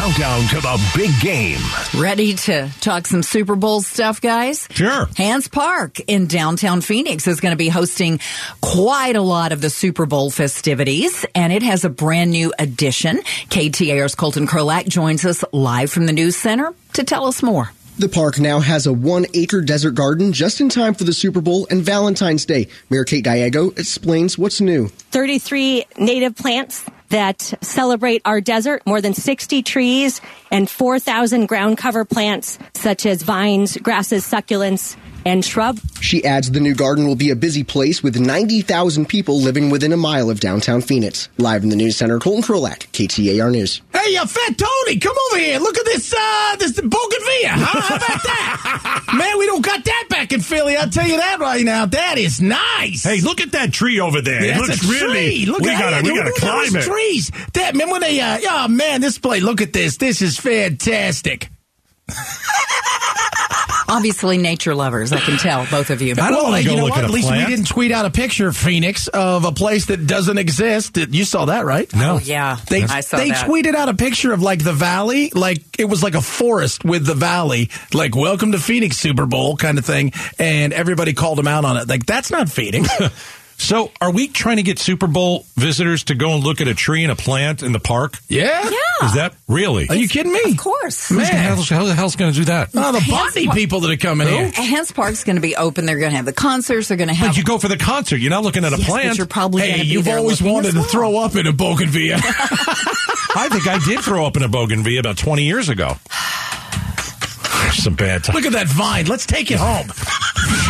Countdown 0.00 0.48
to 0.48 0.60
the 0.62 0.92
big 0.96 1.10
game. 1.20 1.60
Ready 1.94 2.32
to 2.32 2.70
talk 2.80 3.06
some 3.06 3.22
Super 3.22 3.54
Bowl 3.54 3.82
stuff, 3.82 4.22
guys? 4.22 4.66
Sure. 4.70 5.06
Hance 5.14 5.46
Park 5.46 6.00
in 6.06 6.26
downtown 6.26 6.80
Phoenix 6.80 7.26
is 7.26 7.38
going 7.40 7.52
to 7.52 7.56
be 7.58 7.68
hosting 7.68 8.18
quite 8.62 9.14
a 9.14 9.20
lot 9.20 9.52
of 9.52 9.60
the 9.60 9.68
Super 9.68 10.06
Bowl 10.06 10.30
festivities, 10.30 11.26
and 11.34 11.52
it 11.52 11.62
has 11.62 11.84
a 11.84 11.90
brand 11.90 12.30
new 12.30 12.50
addition. 12.58 13.18
KTAR's 13.50 14.14
Colton 14.14 14.46
Krolak 14.46 14.88
joins 14.88 15.26
us 15.26 15.44
live 15.52 15.90
from 15.90 16.06
the 16.06 16.14
News 16.14 16.34
Center 16.34 16.72
to 16.94 17.04
tell 17.04 17.26
us 17.26 17.42
more. 17.42 17.70
The 17.98 18.08
park 18.08 18.40
now 18.40 18.60
has 18.60 18.86
a 18.86 18.94
one 18.94 19.26
acre 19.34 19.60
desert 19.60 19.96
garden 19.96 20.32
just 20.32 20.62
in 20.62 20.70
time 20.70 20.94
for 20.94 21.04
the 21.04 21.12
Super 21.12 21.42
Bowl 21.42 21.66
and 21.70 21.82
Valentine's 21.82 22.46
Day. 22.46 22.68
Mayor 22.88 23.04
Kate 23.04 23.22
Gallego 23.22 23.68
explains 23.72 24.38
what's 24.38 24.62
new. 24.62 24.88
33 24.88 25.84
native 25.98 26.36
plants 26.36 26.86
that 27.10 27.52
celebrate 27.60 28.22
our 28.24 28.40
desert, 28.40 28.82
more 28.86 29.00
than 29.00 29.14
60 29.14 29.62
trees, 29.62 30.20
and 30.50 30.68
4,000 30.68 31.46
ground 31.46 31.78
cover 31.78 32.04
plants 32.04 32.58
such 32.74 33.06
as 33.06 33.22
vines, 33.22 33.76
grasses, 33.76 34.24
succulents, 34.24 34.96
and 35.24 35.44
shrub. 35.44 35.78
She 36.00 36.24
adds 36.24 36.50
the 36.50 36.60
new 36.60 36.74
garden 36.74 37.06
will 37.06 37.16
be 37.16 37.30
a 37.30 37.36
busy 37.36 37.64
place 37.64 38.02
with 38.02 38.18
90,000 38.18 39.06
people 39.08 39.40
living 39.40 39.70
within 39.70 39.92
a 39.92 39.96
mile 39.96 40.30
of 40.30 40.40
downtown 40.40 40.80
Phoenix. 40.80 41.28
Live 41.38 41.62
in 41.62 41.68
the 41.68 41.76
news 41.76 41.96
center, 41.96 42.18
Colton 42.18 42.42
Krolak, 42.42 42.86
KTAR 42.92 43.50
News. 43.52 43.80
Hey, 43.92 44.16
uh, 44.16 44.26
Fat 44.26 44.56
Tony, 44.58 44.98
come 44.98 45.16
over 45.30 45.38
here. 45.38 45.58
Look 45.58 45.76
at 45.78 45.84
this, 45.84 46.12
uh, 46.12 46.56
this 46.56 46.72
bougainvillea. 46.80 47.48
Huh? 47.50 47.80
How 47.80 47.96
about 47.96 48.22
that? 48.22 49.04
Man, 49.18 49.38
we 49.38 49.46
don't 49.46 49.64
got 49.64 49.84
that 49.84 50.06
back 50.08 50.32
in 50.32 50.40
Philly. 50.40 50.76
I'll 50.76 50.88
tell 50.90 51.06
you 51.06 51.16
that 51.16 51.38
right 51.40 51.64
now. 51.64 51.86
That 51.86 52.18
is 52.18 52.40
nice. 52.40 53.02
Hey, 53.02 53.20
look 53.20 53.40
at 53.40 53.52
that 53.52 53.72
tree 53.72 54.00
over 54.00 54.20
there. 54.22 54.44
Yeah, 54.44 54.52
it 54.56 54.66
that's 54.66 54.82
looks 54.82 54.84
a 54.84 54.88
really. 55.06 55.44
tree. 55.44 55.46
Look 55.46 55.60
we 55.62 55.70
at 55.70 55.78
gotta, 55.78 55.96
that. 55.96 56.04
we 56.04 56.10
gotta 56.16 56.30
Look 56.30 56.36
at 56.36 56.40
climb 56.42 56.72
those 56.72 56.86
it. 56.86 56.90
Trees. 56.90 57.30
That, 57.54 57.74
man, 57.74 57.90
when 57.90 58.00
they, 58.00 58.20
uh, 58.20 58.38
oh 58.42 58.68
man, 58.68 59.00
this 59.00 59.18
place, 59.18 59.42
look 59.42 59.60
at 59.60 59.72
this. 59.72 59.96
This 59.96 60.22
is 60.22 60.38
fantastic. 60.38 61.50
Obviously, 63.90 64.38
nature 64.38 64.74
lovers. 64.74 65.12
I 65.12 65.18
can 65.18 65.36
tell, 65.36 65.66
both 65.70 65.90
of 65.90 66.00
you. 66.00 66.12
I 66.12 66.30
don't 66.30 66.50
well, 66.50 66.60
you 66.60 66.76
know 66.76 66.84
what? 66.84 66.98
At 66.98 67.04
a 67.04 67.06
At 67.06 67.10
least 67.10 67.30
we 67.30 67.44
didn't 67.44 67.66
tweet 67.66 67.90
out 67.90 68.06
a 68.06 68.10
picture, 68.10 68.52
Phoenix, 68.52 69.08
of 69.08 69.44
a 69.44 69.52
place 69.52 69.86
that 69.86 70.06
doesn't 70.06 70.38
exist. 70.38 70.96
You 70.96 71.24
saw 71.24 71.46
that, 71.46 71.64
right? 71.64 71.92
No. 71.94 72.14
Oh, 72.14 72.18
yeah. 72.18 72.58
They, 72.68 72.84
I 72.84 73.00
saw 73.00 73.16
they 73.16 73.30
that. 73.30 73.48
tweeted 73.48 73.74
out 73.74 73.88
a 73.88 73.94
picture 73.94 74.32
of 74.32 74.42
like 74.42 74.62
the 74.62 74.72
valley, 74.72 75.30
like 75.30 75.62
it 75.78 75.86
was 75.86 76.02
like 76.02 76.14
a 76.14 76.20
forest 76.20 76.84
with 76.84 77.04
the 77.04 77.14
valley, 77.14 77.70
like 77.92 78.14
welcome 78.14 78.52
to 78.52 78.58
Phoenix 78.58 78.96
Super 78.96 79.26
Bowl 79.26 79.56
kind 79.56 79.78
of 79.78 79.84
thing, 79.84 80.12
and 80.38 80.72
everybody 80.72 81.12
called 81.12 81.38
them 81.38 81.48
out 81.48 81.64
on 81.64 81.76
it. 81.76 81.88
Like 81.88 82.06
that's 82.06 82.30
not 82.30 82.48
Phoenix. 82.48 82.88
So, 83.62 83.90
are 84.00 84.10
we 84.10 84.26
trying 84.26 84.56
to 84.56 84.62
get 84.62 84.78
Super 84.78 85.06
Bowl 85.06 85.44
visitors 85.54 86.04
to 86.04 86.14
go 86.14 86.32
and 86.34 86.42
look 86.42 86.62
at 86.62 86.66
a 86.68 86.74
tree 86.74 87.02
and 87.04 87.12
a 87.12 87.14
plant 87.14 87.62
in 87.62 87.72
the 87.72 87.78
park? 87.78 88.16
Yeah. 88.26 88.64
Yeah. 88.64 89.06
Is 89.06 89.14
that 89.14 89.34
really? 89.48 89.86
Are 89.90 89.94
you 89.94 90.08
kidding 90.08 90.32
me? 90.32 90.40
Of 90.46 90.56
course. 90.56 91.10
Who's 91.10 91.28
the 91.28 91.36
hell's, 91.36 91.68
how 91.68 91.84
the 91.84 91.94
hell's 91.94 92.16
going 92.16 92.32
to 92.32 92.38
do 92.38 92.46
that? 92.46 92.70
Oh, 92.74 92.90
the 92.90 93.00
Hance 93.00 93.32
botany 93.34 93.46
Park- 93.46 93.58
people 93.58 93.80
that 93.80 93.90
are 93.90 93.96
coming 93.98 94.28
here. 94.28 94.50
Hance 94.50 94.90
Park's 94.92 95.24
going 95.24 95.36
to 95.36 95.42
be 95.42 95.56
open. 95.56 95.84
They're 95.84 95.98
going 95.98 96.10
to 96.10 96.16
have 96.16 96.24
the 96.24 96.32
concerts. 96.32 96.88
They're 96.88 96.96
going 96.96 97.08
to 97.08 97.14
have. 97.14 97.28
But 97.30 97.36
you 97.36 97.44
go 97.44 97.58
for 97.58 97.68
the 97.68 97.76
concert. 97.76 98.16
You're 98.16 98.30
not 98.30 98.44
looking 98.44 98.64
at 98.64 98.72
a 98.72 98.76
Yes, 98.78 98.86
but 98.86 98.92
plant. 98.92 99.18
you're 99.18 99.26
probably 99.26 99.60
Hey, 99.62 99.68
going 99.68 99.80
to 99.80 99.84
be 99.86 99.92
you've 99.92 100.04
there 100.06 100.18
always 100.18 100.40
looking 100.40 100.54
wanted 100.54 100.68
as 100.68 100.74
to 100.74 100.80
well. 100.80 100.88
throw 100.88 101.18
up 101.18 101.36
in 101.36 101.46
a 101.46 101.52
bougainvillea. 101.52 102.16
I 103.36 103.48
think 103.52 103.68
I 103.68 103.78
did 103.84 104.00
throw 104.00 104.24
up 104.24 104.36
in 104.38 104.42
a 104.42 104.48
bougainvillea 104.48 105.00
about 105.00 105.18
20 105.18 105.44
years 105.44 105.68
ago. 105.68 105.96
Some 107.72 107.94
bad 107.94 108.24
time. 108.24 108.34
Look 108.36 108.46
at 108.46 108.52
that 108.52 108.68
vine. 108.68 109.04
Let's 109.06 109.26
take 109.26 109.50
it 109.50 109.58
home. 109.60 109.86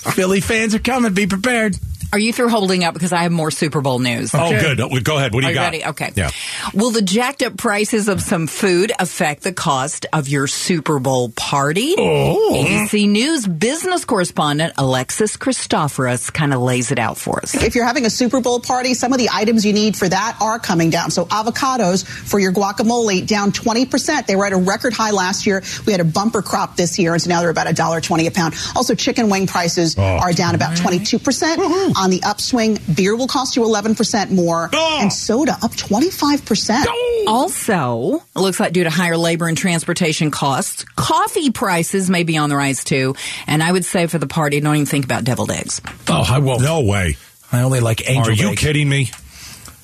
Philly 0.00 0.40
fans 0.40 0.74
are 0.74 0.78
coming. 0.78 1.12
Be 1.12 1.26
prepared. 1.26 1.76
Are 2.12 2.18
you 2.18 2.32
through 2.32 2.48
holding 2.48 2.82
up? 2.84 2.94
Because 2.94 3.12
I 3.12 3.22
have 3.22 3.32
more 3.32 3.50
Super 3.50 3.80
Bowl 3.80 3.98
news. 4.00 4.34
Oh, 4.34 4.50
good. 4.50 4.80
Oh, 4.80 4.88
Go 5.00 5.16
ahead. 5.16 5.32
What 5.32 5.42
do 5.42 5.46
Are 5.46 5.50
you 5.50 5.54
you 5.54 5.54
got? 5.54 5.64
ready? 5.72 5.84
Okay. 5.84 6.10
Yeah. 6.16 6.30
Will 6.74 6.90
the 6.90 7.02
jacked 7.02 7.42
up 7.42 7.56
prices 7.56 8.08
of 8.08 8.20
some 8.20 8.46
food 8.48 8.90
affect 8.98 9.42
the 9.42 9.52
cost 9.52 10.06
of 10.12 10.26
your 10.28 10.46
Super 10.48 10.98
Bowl 10.98 11.28
party? 11.30 11.94
Oh. 11.98 12.64
ABC 12.66 13.08
News 13.08 13.46
business 13.46 14.04
correspondent 14.04 14.74
Alexis 14.76 15.36
Christoforous 15.36 16.32
kind 16.32 16.52
of 16.52 16.60
lays 16.60 16.90
it 16.90 16.98
out 16.98 17.16
for 17.16 17.38
us. 17.40 17.54
If 17.54 17.74
you're 17.74 17.84
having 17.86 18.06
a 18.06 18.10
Super 18.10 18.40
Bowl 18.40 18.58
party, 18.60 18.94
some 18.94 19.12
of 19.12 19.18
the 19.18 19.28
items 19.32 19.64
you 19.64 19.72
need 19.72 19.96
for 19.96 20.08
that 20.08 20.36
are 20.40 20.58
coming 20.58 20.90
down. 20.90 21.10
So 21.12 21.26
avocados 21.26 22.04
for 22.06 22.38
your 22.40 22.52
guacamole 22.52 23.26
down 23.26 23.52
20%. 23.52 24.26
They 24.26 24.34
were 24.36 24.46
at 24.46 24.52
a 24.52 24.56
record 24.56 24.92
high 24.92 25.12
last 25.12 25.46
year. 25.46 25.62
We 25.86 25.92
had 25.92 26.00
a 26.00 26.04
bumper 26.04 26.42
crop 26.42 26.76
this 26.76 26.98
year, 26.98 27.12
and 27.12 27.22
so 27.22 27.28
now 27.30 27.40
they're 27.40 27.50
about 27.50 27.68
$1.20 27.68 28.26
a 28.26 28.30
pound. 28.32 28.54
Also, 28.74 28.94
chicken 28.94 29.28
wing 29.30 29.46
prices 29.46 29.94
Oh. 29.96 30.02
are 30.02 30.32
down 30.32 30.54
about 30.54 30.76
22%. 30.76 31.96
On 32.00 32.08
the 32.08 32.22
upswing, 32.22 32.78
beer 32.94 33.14
will 33.14 33.26
cost 33.28 33.56
you 33.56 33.62
11% 33.62 34.30
more, 34.30 34.70
and 34.72 35.12
soda 35.12 35.52
up 35.62 35.72
25%. 35.72 36.84
Also, 37.26 38.16
it 38.34 38.38
looks 38.38 38.58
like 38.58 38.72
due 38.72 38.84
to 38.84 38.90
higher 38.90 39.18
labor 39.18 39.48
and 39.48 39.58
transportation 39.58 40.30
costs, 40.30 40.84
coffee 40.96 41.50
prices 41.50 42.08
may 42.08 42.22
be 42.22 42.38
on 42.38 42.48
the 42.48 42.56
rise 42.56 42.84
too. 42.84 43.14
And 43.46 43.62
I 43.62 43.70
would 43.70 43.84
say 43.84 44.06
for 44.06 44.16
the 44.18 44.26
party, 44.26 44.60
don't 44.60 44.74
even 44.76 44.86
think 44.86 45.04
about 45.04 45.24
deviled 45.24 45.50
eggs. 45.50 45.82
Oh, 46.08 46.24
I 46.26 46.38
won't. 46.38 46.62
No 46.62 46.80
way. 46.80 47.16
I 47.52 47.60
only 47.62 47.80
like 47.80 48.08
angel 48.08 48.32
Are 48.32 48.34
you 48.34 48.48
eggs. 48.52 48.62
kidding 48.62 48.88
me? 48.88 49.10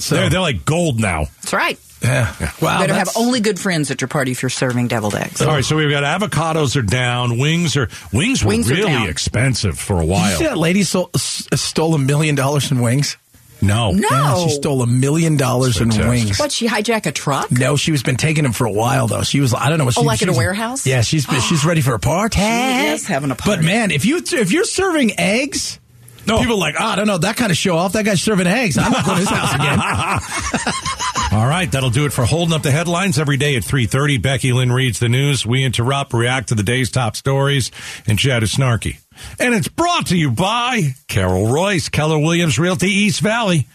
they're, 0.08 0.30
they're 0.30 0.40
like 0.40 0.64
gold 0.64 0.98
now. 0.98 1.26
That's 1.42 1.52
right. 1.52 1.78
Yeah. 2.06 2.50
Wow. 2.62 2.80
Better 2.80 2.94
have 2.94 3.10
only 3.16 3.40
good 3.40 3.58
friends 3.58 3.90
at 3.90 4.00
your 4.00 4.08
party 4.08 4.30
if 4.32 4.42
you're 4.42 4.48
serving 4.50 4.88
deviled 4.88 5.14
eggs. 5.14 5.40
All 5.42 5.48
right, 5.48 5.64
so 5.64 5.76
we've 5.76 5.90
got 5.90 6.04
avocados 6.04 6.76
are 6.76 6.82
down, 6.82 7.38
wings 7.38 7.76
are 7.76 7.88
wings 8.12 8.42
were 8.44 8.48
Wings 8.48 8.70
are 8.70 8.74
really 8.74 8.92
down. 8.92 9.08
expensive 9.08 9.78
for 9.78 9.96
a 9.96 10.00
Did 10.00 10.06
you 10.06 10.12
while. 10.12 10.38
see 10.38 10.44
that 10.44 10.56
lady 10.58 10.82
stole, 10.84 11.10
stole 11.14 11.94
a 11.94 11.98
million 11.98 12.34
dollars 12.34 12.70
in 12.70 12.80
wings? 12.80 13.16
No, 13.62 13.90
No. 13.90 14.06
Yeah, 14.10 14.44
she 14.44 14.50
stole 14.50 14.82
a 14.82 14.86
million 14.86 15.36
dollars 15.38 15.80
in 15.80 15.88
wings. 15.88 16.38
What, 16.38 16.52
she 16.52 16.68
hijack 16.68 17.06
a 17.06 17.12
truck? 17.12 17.50
No, 17.50 17.76
she 17.76 17.90
was 17.90 18.02
been 18.02 18.16
taking 18.18 18.44
them 18.44 18.52
for 18.52 18.66
a 18.66 18.70
while 18.72 19.06
though. 19.06 19.22
She 19.22 19.40
was 19.40 19.54
I 19.54 19.70
don't 19.70 19.78
know 19.78 19.86
what 19.86 19.96
Oh, 19.96 20.02
like 20.02 20.18
she 20.18 20.26
at 20.26 20.34
a 20.34 20.36
warehouse? 20.36 20.86
Yeah, 20.86 21.00
she's 21.00 21.24
she's 21.48 21.64
ready 21.64 21.80
for 21.80 21.94
a 21.94 21.98
party. 21.98 22.38
She 22.38 22.44
is 22.44 23.06
having 23.06 23.30
a 23.30 23.34
party. 23.34 23.62
But 23.62 23.64
man, 23.66 23.90
if 23.90 24.04
you 24.04 24.18
if 24.18 24.52
you're 24.52 24.64
serving 24.64 25.18
eggs, 25.18 25.80
No. 26.26 26.38
people 26.38 26.56
are 26.56 26.58
like, 26.58 26.74
oh, 26.78 26.84
I 26.84 26.96
don't 26.96 27.06
know 27.06 27.16
that 27.18 27.36
kind 27.38 27.50
of 27.50 27.56
show 27.56 27.78
off. 27.78 27.94
That 27.94 28.04
guy's 28.04 28.20
serving 28.20 28.46
eggs. 28.46 28.76
I'm 28.76 28.92
not 28.92 29.06
going 29.06 29.16
to 29.16 29.20
his 29.20 29.30
house 29.30 29.54
again. 29.54 29.78
All 31.32 31.46
right, 31.46 31.70
that'll 31.70 31.90
do 31.90 32.06
it 32.06 32.12
for 32.12 32.24
holding 32.24 32.54
up 32.54 32.62
the 32.62 32.70
headlines 32.70 33.18
every 33.18 33.36
day 33.36 33.56
at 33.56 33.64
3:30. 33.64 34.18
Becky 34.18 34.52
Lynn 34.52 34.72
reads 34.72 34.98
the 35.00 35.08
news, 35.08 35.44
we 35.44 35.64
interrupt, 35.64 36.12
react 36.14 36.48
to 36.48 36.54
the 36.54 36.62
day's 36.62 36.90
top 36.90 37.16
stories, 37.16 37.70
and 38.06 38.18
chat 38.18 38.42
is 38.42 38.54
snarky. 38.54 38.98
And 39.38 39.54
it's 39.54 39.68
brought 39.68 40.06
to 40.06 40.16
you 40.16 40.30
by 40.30 40.94
Carol 41.08 41.46
Royse, 41.46 41.90
Keller 41.90 42.18
Williams 42.18 42.58
Realty 42.58 42.88
East 42.88 43.20
Valley. 43.20 43.66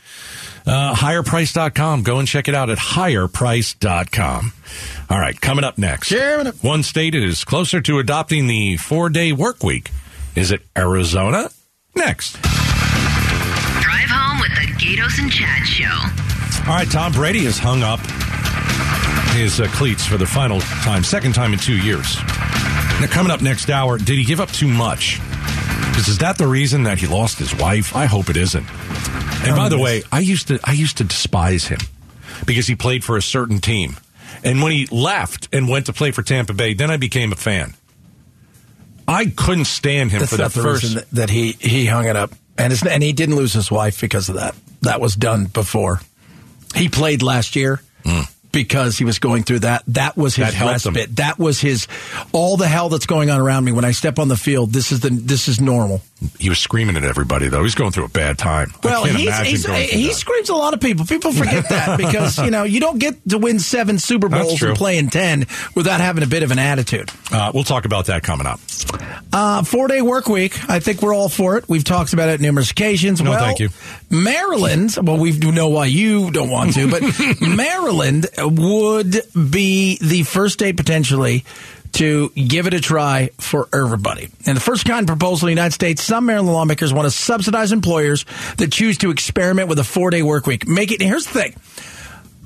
Uh, 0.65 0.93
higherprice.com. 0.93 2.03
Go 2.03 2.19
and 2.19 2.27
check 2.27 2.47
it 2.47 2.53
out 2.53 2.69
at 2.69 2.77
higherprice.com. 2.77 4.53
All 5.09 5.19
right, 5.19 5.39
coming 5.41 5.63
up 5.65 5.77
next. 5.79 6.09
One 6.61 6.83
state 6.83 7.15
is 7.15 7.43
closer 7.43 7.81
to 7.81 7.97
adopting 7.99 8.45
the 8.47 8.77
four 8.77 9.09
day 9.09 9.31
work 9.33 9.63
week. 9.63 9.91
Is 10.35 10.51
it 10.51 10.61
Arizona? 10.77 11.49
Next. 11.95 12.33
Drive 12.41 14.09
home 14.09 14.39
with 14.39 14.51
the 14.55 14.71
Gaydos 14.77 15.19
and 15.19 15.31
Chad 15.31 15.67
Show. 15.67 16.40
All 16.71 16.77
right, 16.77 16.89
Tom 16.89 17.11
Brady 17.11 17.43
has 17.43 17.59
hung 17.59 17.83
up 17.83 17.99
his 19.35 19.59
uh, 19.59 19.67
cleats 19.73 20.05
for 20.05 20.17
the 20.17 20.25
final 20.25 20.61
time, 20.61 21.03
second 21.03 21.35
time 21.35 21.51
in 21.51 21.59
two 21.59 21.75
years. 21.75 22.15
Now, 23.01 23.07
coming 23.09 23.29
up 23.29 23.41
next 23.41 23.69
hour, 23.69 23.97
did 23.97 24.17
he 24.17 24.23
give 24.23 24.39
up 24.39 24.49
too 24.51 24.69
much? 24.69 25.19
Because 25.89 26.07
is 26.07 26.19
that 26.19 26.37
the 26.37 26.47
reason 26.47 26.83
that 26.83 26.97
he 26.97 27.07
lost 27.07 27.39
his 27.39 27.53
wife? 27.53 27.93
I 27.93 28.05
hope 28.05 28.29
it 28.29 28.37
isn't. 28.37 28.65
And 29.45 29.53
by 29.57 29.67
the 29.67 29.77
way, 29.77 30.03
I 30.13 30.19
used 30.19 30.47
to 30.47 30.61
I 30.63 30.71
used 30.71 30.99
to 30.99 31.03
despise 31.03 31.65
him 31.65 31.79
because 32.45 32.67
he 32.67 32.75
played 32.77 33.03
for 33.03 33.17
a 33.17 33.21
certain 33.21 33.59
team, 33.59 33.97
and 34.41 34.63
when 34.63 34.71
he 34.71 34.85
left 34.85 35.49
and 35.51 35.67
went 35.67 35.87
to 35.87 35.93
play 35.93 36.11
for 36.11 36.23
Tampa 36.23 36.53
Bay, 36.53 36.73
then 36.73 36.89
I 36.89 36.95
became 36.95 37.33
a 37.33 37.35
fan. 37.35 37.73
I 39.09 39.25
couldn't 39.25 39.65
stand 39.65 40.11
him 40.11 40.19
That's 40.19 40.31
for 40.31 40.37
that 40.37 40.53
the 40.53 40.61
first. 40.63 40.83
reason 40.83 40.99
that, 40.99 41.11
that 41.11 41.29
he 41.31 41.51
he 41.51 41.85
hung 41.87 42.05
it 42.05 42.15
up, 42.15 42.31
and 42.57 42.71
and 42.89 43.03
he 43.03 43.11
didn't 43.11 43.35
lose 43.35 43.51
his 43.51 43.69
wife 43.69 43.99
because 43.99 44.29
of 44.29 44.35
that. 44.35 44.55
That 44.83 45.01
was 45.01 45.17
done 45.17 45.47
before. 45.47 45.99
He 46.75 46.89
played 46.89 47.21
last 47.21 47.55
year 47.55 47.81
hmm. 48.05 48.21
because 48.51 48.97
he 48.97 49.05
was 49.05 49.19
going 49.19 49.43
through 49.43 49.59
that. 49.59 49.83
That 49.87 50.17
was 50.17 50.35
his. 50.35 50.47
That 50.47 50.53
helped 50.53 50.85
him. 50.85 51.15
That 51.15 51.39
was 51.39 51.59
his 51.59 51.87
all 52.31 52.57
the 52.57 52.67
hell 52.67 52.89
that's 52.89 53.05
going 53.05 53.29
on 53.29 53.39
around 53.39 53.65
me. 53.65 53.71
When 53.71 53.85
I 53.85 53.91
step 53.91 54.19
on 54.19 54.27
the 54.27 54.37
field, 54.37 54.71
this 54.73 54.91
is 54.91 55.01
the 55.01 55.09
this 55.09 55.47
is 55.47 55.59
normal. 55.59 56.01
He 56.37 56.49
was 56.49 56.59
screaming 56.59 56.97
at 56.97 57.03
everybody 57.03 57.47
though. 57.47 57.63
He's 57.63 57.73
going 57.73 57.91
through 57.91 58.05
a 58.05 58.09
bad 58.09 58.37
time. 58.37 58.71
Well, 58.83 59.05
he's, 59.05 59.27
imagine 59.27 59.45
he's, 59.45 59.65
he 59.65 60.07
that. 60.07 60.13
screams 60.13 60.49
a 60.49 60.55
lot 60.55 60.75
of 60.75 60.79
people. 60.79 61.05
People 61.05 61.31
forget 61.31 61.67
that 61.69 61.97
because 61.97 62.37
you 62.37 62.51
know 62.51 62.63
you 62.63 62.79
don't 62.79 62.99
get 62.99 63.27
to 63.29 63.39
win 63.39 63.59
seven 63.59 63.97
Super 63.97 64.29
Bowls 64.29 64.61
and 64.61 64.77
play 64.77 64.99
in 64.99 65.09
ten 65.09 65.47
without 65.73 65.99
having 65.99 66.23
a 66.23 66.27
bit 66.27 66.43
of 66.43 66.51
an 66.51 66.59
attitude. 66.59 67.09
Uh, 67.31 67.51
we'll 67.55 67.63
talk 67.63 67.85
about 67.85 68.05
that 68.05 68.21
coming 68.21 68.45
up. 68.45 68.59
Uh, 69.33 69.63
four 69.63 69.87
day 69.87 70.01
work 70.01 70.27
week. 70.27 70.69
I 70.69 70.79
think 70.79 71.01
we're 71.01 71.15
all 71.15 71.29
for 71.29 71.57
it. 71.57 71.67
We've 71.67 71.83
talked 71.83 72.13
about 72.13 72.29
it 72.29 72.39
numerous 72.39 72.69
occasions. 72.69 73.21
No, 73.21 73.31
well, 73.31 73.39
thank 73.39 73.59
you. 73.59 73.69
Maryland, 74.11 74.95
well, 75.01 75.17
we 75.17 75.31
know 75.31 75.69
why 75.69 75.87
you 75.87 76.29
don't 76.29 76.49
want 76.49 76.73
to, 76.75 76.89
but 76.89 77.01
Maryland 77.41 78.27
would 78.37 79.21
be 79.33 79.97
the 80.01 80.23
first 80.23 80.53
state 80.53 80.77
potentially 80.77 81.45
to 81.93 82.29
give 82.29 82.67
it 82.67 82.73
a 82.73 82.79
try 82.79 83.29
for 83.37 83.67
everybody. 83.73 84.29
And 84.45 84.55
the 84.55 84.61
first 84.61 84.85
kind 84.85 85.05
proposal 85.07 85.47
in 85.47 85.55
the 85.55 85.61
United 85.61 85.73
States, 85.73 86.01
some 86.03 86.25
Maryland 86.25 86.53
lawmakers 86.53 86.93
want 86.93 87.05
to 87.05 87.11
subsidize 87.11 87.71
employers 87.71 88.25
that 88.57 88.71
choose 88.71 88.97
to 88.99 89.11
experiment 89.11 89.67
with 89.67 89.79
a 89.79 89.83
four 89.83 90.09
day 90.09 90.23
work 90.23 90.47
week. 90.47 90.67
Make 90.67 90.91
it, 90.91 91.01
here's 91.01 91.25
the 91.25 91.33
thing. 91.33 91.55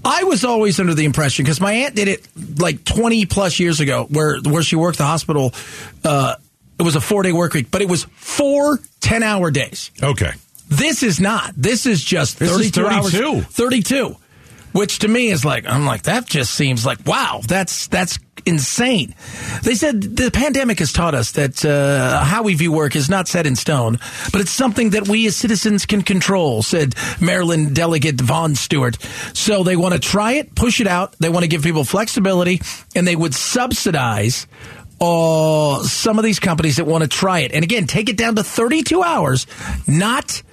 I 0.03 0.23
was 0.23 0.45
always 0.45 0.79
under 0.79 0.93
the 0.93 1.05
impression 1.05 1.43
because 1.43 1.59
my 1.59 1.73
aunt 1.73 1.95
did 1.95 2.07
it 2.07 2.27
like 2.59 2.85
20 2.85 3.25
plus 3.25 3.59
years 3.59 3.79
ago, 3.79 4.05
where 4.09 4.39
where 4.39 4.61
she 4.61 4.75
worked 4.75 4.99
the 4.99 5.05
hospital. 5.05 5.51
Uh, 6.03 6.35
it 6.77 6.83
was 6.83 6.95
a 6.95 7.01
four 7.01 7.23
day 7.23 7.31
work 7.31 7.53
week, 7.53 7.71
but 7.71 7.81
it 7.81 7.89
was 7.89 8.03
four 8.15 8.79
10 9.01 9.23
hour 9.23 9.49
days. 9.49 9.89
Okay. 10.03 10.31
This 10.67 11.03
is 11.03 11.19
not. 11.19 11.53
This 11.55 11.85
is 11.85 12.03
just 12.03 12.39
This 12.39 12.51
is 12.51 12.71
32 12.71 12.87
hours. 12.87 13.11
32. 13.11 13.41
32. 13.41 14.15
Which 14.75 14.99
to 14.99 15.07
me 15.07 15.29
is 15.29 15.45
like 15.45 15.65
I'm 15.65 15.85
like 15.85 16.03
that 16.03 16.25
just 16.25 16.53
seems 16.53 16.85
like 16.85 16.99
wow, 17.05 17.39
that's 17.47 17.87
that's 17.87 18.19
insane. 18.45 19.15
They 19.63 19.73
said 19.73 20.01
the 20.01 20.29
pandemic 20.31 20.79
has 20.79 20.91
taught 20.91 21.15
us 21.15 21.31
that 21.31 21.63
uh, 21.63 22.23
how 22.23 22.43
we 22.43 22.55
view 22.55 22.73
work 22.73 22.95
is 22.95 23.09
not 23.09 23.29
set 23.29 23.47
in 23.47 23.55
stone, 23.55 23.99
but 24.33 24.41
it's 24.41 24.51
something 24.51 24.89
that 24.89 25.07
we 25.07 25.25
as 25.27 25.35
citizens 25.37 25.85
can 25.85 26.01
control, 26.01 26.61
said 26.61 26.93
Maryland 27.21 27.73
Delegate 27.73 28.19
Vaughn 28.19 28.55
Stewart. 28.55 29.01
So 29.33 29.63
they 29.63 29.77
want 29.77 29.93
to 29.93 29.99
try 29.99 30.33
it, 30.33 30.53
push 30.55 30.81
it 30.81 30.87
out. 30.87 31.13
They 31.19 31.29
want 31.29 31.43
to 31.43 31.49
give 31.49 31.63
people 31.63 31.85
flexibility, 31.85 32.61
and 32.95 33.07
they 33.07 33.15
would 33.15 33.33
subsidize 33.33 34.45
uh, 34.99 35.83
some 35.83 36.19
of 36.19 36.25
these 36.25 36.39
companies 36.39 36.75
that 36.77 36.85
want 36.85 37.03
to 37.03 37.07
try 37.07 37.39
it. 37.39 37.53
And 37.53 37.63
again, 37.63 37.87
take 37.87 38.09
it 38.09 38.17
down 38.17 38.35
to 38.35 38.43
32 38.43 39.01
hours, 39.01 39.47
not 39.87 40.43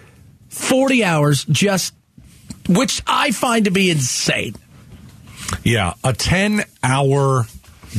40 0.49 1.03
hours, 1.03 1.45
just 1.45 1.95
which 2.69 3.03
I 3.07 3.31
find 3.33 3.65
to 3.65 3.71
be 3.71 3.91
insane. 3.91 4.55
Yeah, 5.65 5.95
a 6.03 6.13
10 6.13 6.63
hour 6.83 7.47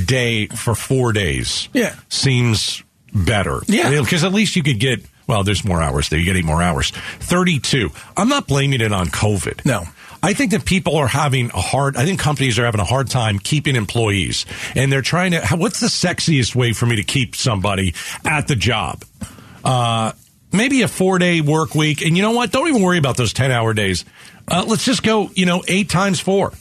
day 0.05 0.47
for 0.47 0.75
four 0.75 1.13
days. 1.13 1.69
Yeah. 1.73 1.95
Seems 2.09 2.83
better. 3.13 3.61
Yeah. 3.67 4.01
Because 4.01 4.23
at 4.23 4.33
least 4.33 4.55
you 4.55 4.63
could 4.63 4.79
get, 4.79 5.01
well, 5.27 5.43
there's 5.43 5.63
more 5.63 5.81
hours 5.81 6.09
there. 6.09 6.19
You 6.19 6.25
get 6.25 6.35
eight 6.35 6.45
more 6.45 6.61
hours. 6.61 6.91
32. 6.91 7.89
I'm 8.17 8.29
not 8.29 8.47
blaming 8.47 8.81
it 8.81 8.91
on 8.91 9.07
COVID. 9.07 9.65
No. 9.65 9.83
I 10.21 10.33
think 10.33 10.51
that 10.51 10.63
people 10.63 10.95
are 10.95 11.07
having 11.07 11.51
a 11.51 11.59
hard, 11.59 11.97
I 11.97 12.05
think 12.05 12.19
companies 12.19 12.57
are 12.57 12.63
having 12.63 12.79
a 12.79 12.85
hard 12.85 13.09
time 13.09 13.39
keeping 13.39 13.75
employees. 13.75 14.45
And 14.73 14.91
they're 14.91 15.01
trying 15.01 15.31
to, 15.31 15.45
what's 15.57 15.81
the 15.81 15.87
sexiest 15.87 16.55
way 16.55 16.71
for 16.73 16.85
me 16.85 16.95
to 16.95 17.03
keep 17.03 17.35
somebody 17.35 17.93
at 18.25 18.47
the 18.47 18.55
job? 18.55 19.03
Uh, 19.65 20.13
maybe 20.53 20.81
a 20.81 20.87
four 20.87 21.19
day 21.19 21.41
work 21.41 21.75
week. 21.75 22.01
And 22.01 22.15
you 22.15 22.23
know 22.23 22.31
what? 22.31 22.51
Don't 22.51 22.69
even 22.69 22.81
worry 22.81 22.97
about 22.97 23.17
those 23.17 23.33
10 23.33 23.51
hour 23.51 23.73
days. 23.73 24.05
Uh, 24.47 24.65
let's 24.67 24.85
just 24.85 25.03
go, 25.03 25.29
you 25.35 25.45
know, 25.45 25.63
eight 25.67 25.89
times 25.89 26.19
four. 26.19 26.53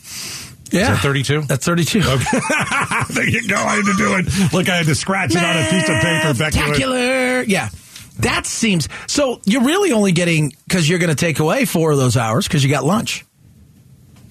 Yeah. 0.71 0.83
Is 0.83 0.89
that 0.89 0.99
32? 1.03 1.43
That's 1.43 1.67
32. 1.67 1.99
Okay. 1.99 2.09
there 3.11 3.29
you 3.29 3.47
go. 3.47 3.57
I 3.57 3.77
had 3.77 3.85
to 3.85 3.95
do 3.97 4.15
it. 4.17 4.53
Look, 4.55 4.69
I 4.71 4.77
had 4.77 4.87
to 4.87 4.95
scratch 4.95 5.33
it 5.33 5.43
on 5.43 5.57
a 5.57 5.69
piece 5.69 5.89
of 5.89 6.01
paper. 6.01 6.35
Spectacular. 6.35 7.43
Yeah. 7.43 7.69
That 8.21 8.47
seems 8.47 8.89
so. 9.07 9.41
You're 9.45 9.65
really 9.65 9.93
only 9.93 10.13
getting 10.13 10.55
because 10.67 10.89
you're 10.89 10.99
going 10.99 11.11
to 11.11 11.17
take 11.17 11.39
away 11.39 11.65
four 11.65 11.93
of 11.93 11.99
those 11.99 12.17
hours 12.17 12.47
because 12.47 12.63
you 12.63 12.71
got 12.71 12.85
lunch. 12.85 13.25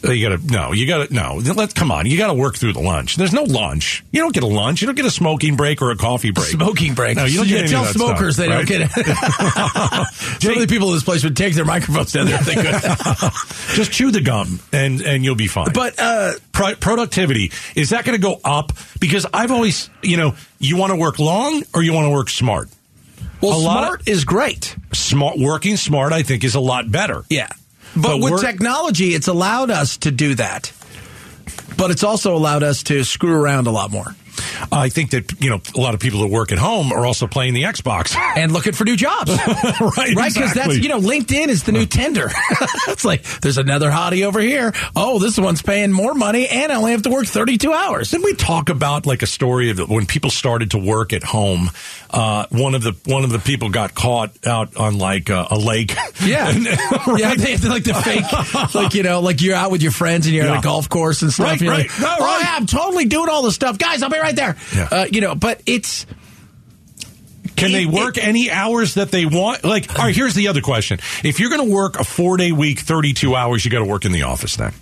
You 0.04 0.30
gotta 0.30 0.46
no, 0.46 0.72
you 0.72 0.88
gotta 0.88 1.14
no. 1.14 1.36
Let's 1.56 1.74
come 1.74 1.92
on, 1.92 2.06
you 2.08 2.18
gotta 2.18 2.34
work 2.34 2.56
through 2.58 2.74
the 2.74 2.80
lunch. 2.82 3.18
There's 3.18 3.34
no 3.34 3.44
lunch. 3.44 4.04
You 4.12 4.22
don't 4.22 4.34
get 4.34 4.44
a 4.44 4.48
lunch. 4.48 4.82
You 4.82 4.88
don't 4.88 4.96
get 4.96 5.06
a 5.06 5.12
smoking 5.12 5.56
break 5.56 5.82
or 5.82 5.92
a 5.92 5.96
coffee 5.96 6.32
break. 6.32 6.48
Smoking 6.48 6.96
break. 6.96 7.18
No, 7.18 7.26
you 7.26 7.38
don't 7.38 7.48
get 7.48 7.60
any 7.60 7.68
tell 7.70 7.82
of 7.82 7.88
that 7.90 7.94
smokers 7.94 8.36
stuff, 8.36 8.48
they 8.48 8.52
right? 8.52 8.68
don't 8.68 8.80
get 8.80 8.92
it. 8.98 10.08
Generally, 10.40 10.68
people 10.68 10.88
in 10.90 10.96
this 10.96 11.04
place 11.04 11.24
would 11.24 11.38
take 11.38 11.54
their 11.54 11.66
microphones 11.66 12.12
down 12.14 12.26
there 12.26 12.40
if 12.42 12.46
they 12.46 12.56
could. 12.56 12.66
Just 13.76 13.92
chew 13.92 14.12
the 14.12 14.22
gum 14.22 14.60
and 14.74 15.02
and 15.02 15.24
you'll 15.24 15.36
be 15.36 15.48
fine. 15.48 15.72
But 15.74 16.00
uh, 16.00 16.34
Pro- 16.52 16.76
productivity 16.76 17.52
is 17.76 17.92
that 17.92 18.04
going 18.06 18.18
to 18.18 18.22
go 18.22 18.40
up? 18.44 18.72
Because 19.00 19.26
I've 19.34 19.52
always, 19.52 19.90
you 20.02 20.18
know, 20.18 20.36
you 20.60 20.78
want 20.78 20.92
to 20.92 20.96
work 20.98 21.20
long 21.20 21.64
or 21.74 21.84
you 21.84 21.94
want 21.94 22.06
to 22.06 22.12
work 22.12 22.30
smart. 22.30 22.70
Well, 23.42 23.54
A 23.54 23.60
lot 23.60 23.78
of- 23.84 23.88
smart 23.88 24.08
is 24.08 24.26
great. 24.26 24.76
Smart 24.94 25.38
working 25.40 25.78
smart, 25.78 26.12
I 26.14 26.24
think, 26.24 26.44
is 26.44 26.56
a 26.56 26.60
lot 26.60 26.92
better. 26.92 27.24
Yeah. 27.30 27.50
But, 27.96 28.20
But 28.20 28.22
with 28.22 28.42
technology, 28.42 29.14
it's 29.14 29.28
allowed 29.28 29.70
us 29.70 29.98
to 29.98 30.12
do 30.12 30.36
that. 30.36 30.72
But 31.78 31.92
it's 31.92 32.04
also 32.04 32.36
allowed 32.36 32.64
us 32.64 32.84
to 32.84 33.04
screw 33.04 33.36
around 33.36 33.68
a 33.68 33.72
lot 33.72 33.92
more. 33.92 34.16
I 34.72 34.90
think 34.90 35.12
that 35.12 35.42
you 35.42 35.50
know 35.50 35.62
a 35.76 35.80
lot 35.80 35.94
of 35.94 36.00
people 36.00 36.22
that 36.22 36.28
work 36.28 36.52
at 36.52 36.58
home 36.58 36.92
are 36.94 37.06
also 37.06 37.28
playing 37.28 37.54
the 37.54 37.64
Xbox 37.64 38.16
and 38.16 38.52
looking 38.52 38.74
for 38.74 38.86
new 38.86 38.96
jobs. 38.96 39.32
right, 39.98 40.16
Right, 40.16 40.34
because 40.34 40.54
that's 40.54 40.78
you 40.78 40.90
know 40.90 41.00
LinkedIn 41.00 41.48
is 41.48 41.64
the 41.64 41.72
new 41.72 41.86
Tinder. 41.86 42.30
it's 42.88 43.04
like 43.04 43.24
there's 43.42 43.58
another 43.58 43.90
hottie 43.90 44.24
over 44.26 44.40
here. 44.40 44.74
Oh, 44.96 45.20
this 45.20 45.38
one's 45.38 45.62
paying 45.62 45.92
more 45.92 46.14
money, 46.14 46.48
and 46.48 46.72
I 46.72 46.76
only 46.76 46.92
have 46.92 47.02
to 47.04 47.10
work 47.10 47.26
32 47.26 47.74
hours. 47.74 48.12
Didn't 48.12 48.26
we 48.26 48.36
talk 48.36 48.70
about 48.70 49.06
like 49.06 49.22
a 49.22 49.28
story 49.28 49.70
of 49.70 49.90
when 49.90 50.06
people 50.06 50.30
started 50.30 50.72
to 50.72 50.78
work 50.78 51.14
at 51.14 51.24
home? 51.24 51.70
Uh, 52.14 52.46
one 52.50 52.76
of 52.76 52.84
the 52.84 52.92
one 53.06 53.24
of 53.24 53.30
the 53.30 53.40
people 53.40 53.70
got 53.70 53.96
caught 53.96 54.46
out 54.46 54.76
on 54.76 54.98
like 54.98 55.30
uh, 55.30 55.48
a 55.50 55.58
lake. 55.58 55.96
Yeah, 56.24 56.50
And- 56.56 56.66
yeah. 56.66 57.34
They 57.36 57.58
like 57.58 57.84
the 57.84 57.96
fake, 57.96 58.76
like 58.76 58.94
you 58.94 59.02
know, 59.02 59.22
like 59.22 59.42
you're 59.42 59.56
out 59.56 59.72
with 59.72 59.82
your 59.82 59.92
friends 59.94 60.28
and 60.28 60.36
you're 60.36 60.46
at 60.46 60.60
a 60.60 60.62
golf 60.62 60.88
course 60.88 61.24
and 61.24 61.34
stuff. 61.34 61.46
Right, 61.46 61.52
and 61.54 61.62
you're 61.62 61.72
right. 61.72 61.90
like, 61.90 62.00
No, 62.00 62.16
oh 62.20 62.24
right. 62.26 62.42
yeah, 62.44 62.56
I'm 62.58 62.68
totally 62.68 63.06
doing 63.06 63.28
all 63.30 63.42
the 63.42 63.52
stuff, 63.52 63.78
guys. 63.80 64.04
I'll 64.04 64.10
be 64.12 64.20
right 64.20 64.36
there. 64.36 64.56
Yeah. 64.76 64.88
Uh, 64.92 65.06
you 65.12 65.22
know, 65.22 65.34
but 65.34 65.62
it's 65.66 66.06
Can 67.56 67.72
they 67.72 67.86
work 67.88 68.18
any 68.20 68.52
hours 68.52 68.96
that 68.96 69.10
they 69.10 69.26
want? 69.26 69.64
Like, 69.64 69.98
all 69.98 70.06
right, 70.06 70.16
here's 70.16 70.36
the 70.36 70.48
other 70.50 70.62
question. 70.62 71.00
If 71.24 71.40
you're 71.40 71.50
going 71.50 71.68
to 71.68 71.74
work 71.74 72.00
a 72.00 72.04
four 72.04 72.38
day 72.38 72.52
week, 72.52 72.80
32 72.80 73.36
hours, 73.36 73.66
you 73.66 73.72
got 73.72 73.80
to 73.80 73.86
work 73.86 74.06
in 74.06 74.12
the 74.12 74.24
office 74.24 74.56
then. 74.58 74.74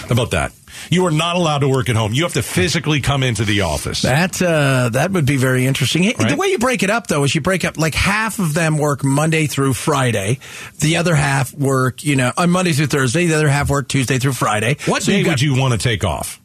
How 0.00 0.08
about 0.12 0.32
that? 0.32 0.52
You 0.90 1.06
are 1.06 1.10
not 1.10 1.36
allowed 1.36 1.58
to 1.58 1.68
work 1.68 1.88
at 1.88 1.96
home. 1.96 2.12
You 2.12 2.22
have 2.24 2.34
to 2.34 2.42
physically 2.42 3.00
come 3.00 3.22
into 3.22 3.44
the 3.44 3.62
office. 3.62 4.02
that 4.02 4.40
uh, 4.40 4.88
that 4.90 5.10
would 5.12 5.26
be 5.26 5.36
very 5.36 5.66
interesting. 5.66 6.02
The 6.02 6.36
way 6.36 6.48
you 6.48 6.58
break 6.58 6.82
it 6.82 6.90
up 6.90 7.06
though 7.06 7.24
is 7.24 7.34
you 7.34 7.40
break 7.40 7.64
up 7.64 7.76
like 7.78 7.94
half 7.94 8.38
of 8.38 8.54
them 8.54 8.78
work 8.78 9.04
Monday 9.04 9.46
through 9.46 9.74
Friday, 9.74 10.38
the 10.80 10.96
other 10.96 11.14
half 11.14 11.52
work 11.54 12.04
you 12.04 12.16
know 12.16 12.32
on 12.36 12.50
Monday 12.50 12.72
through 12.72 12.86
Thursday, 12.86 13.26
the 13.26 13.34
other 13.34 13.48
half 13.48 13.68
work 13.70 13.88
Tuesday 13.88 14.18
through 14.18 14.32
Friday. 14.32 14.76
What 14.86 15.02
So 15.02 15.12
day 15.12 15.22
got- 15.22 15.30
would 15.32 15.42
you 15.42 15.56
want 15.58 15.72
to 15.72 15.78
take 15.78 16.04
off? 16.04 16.40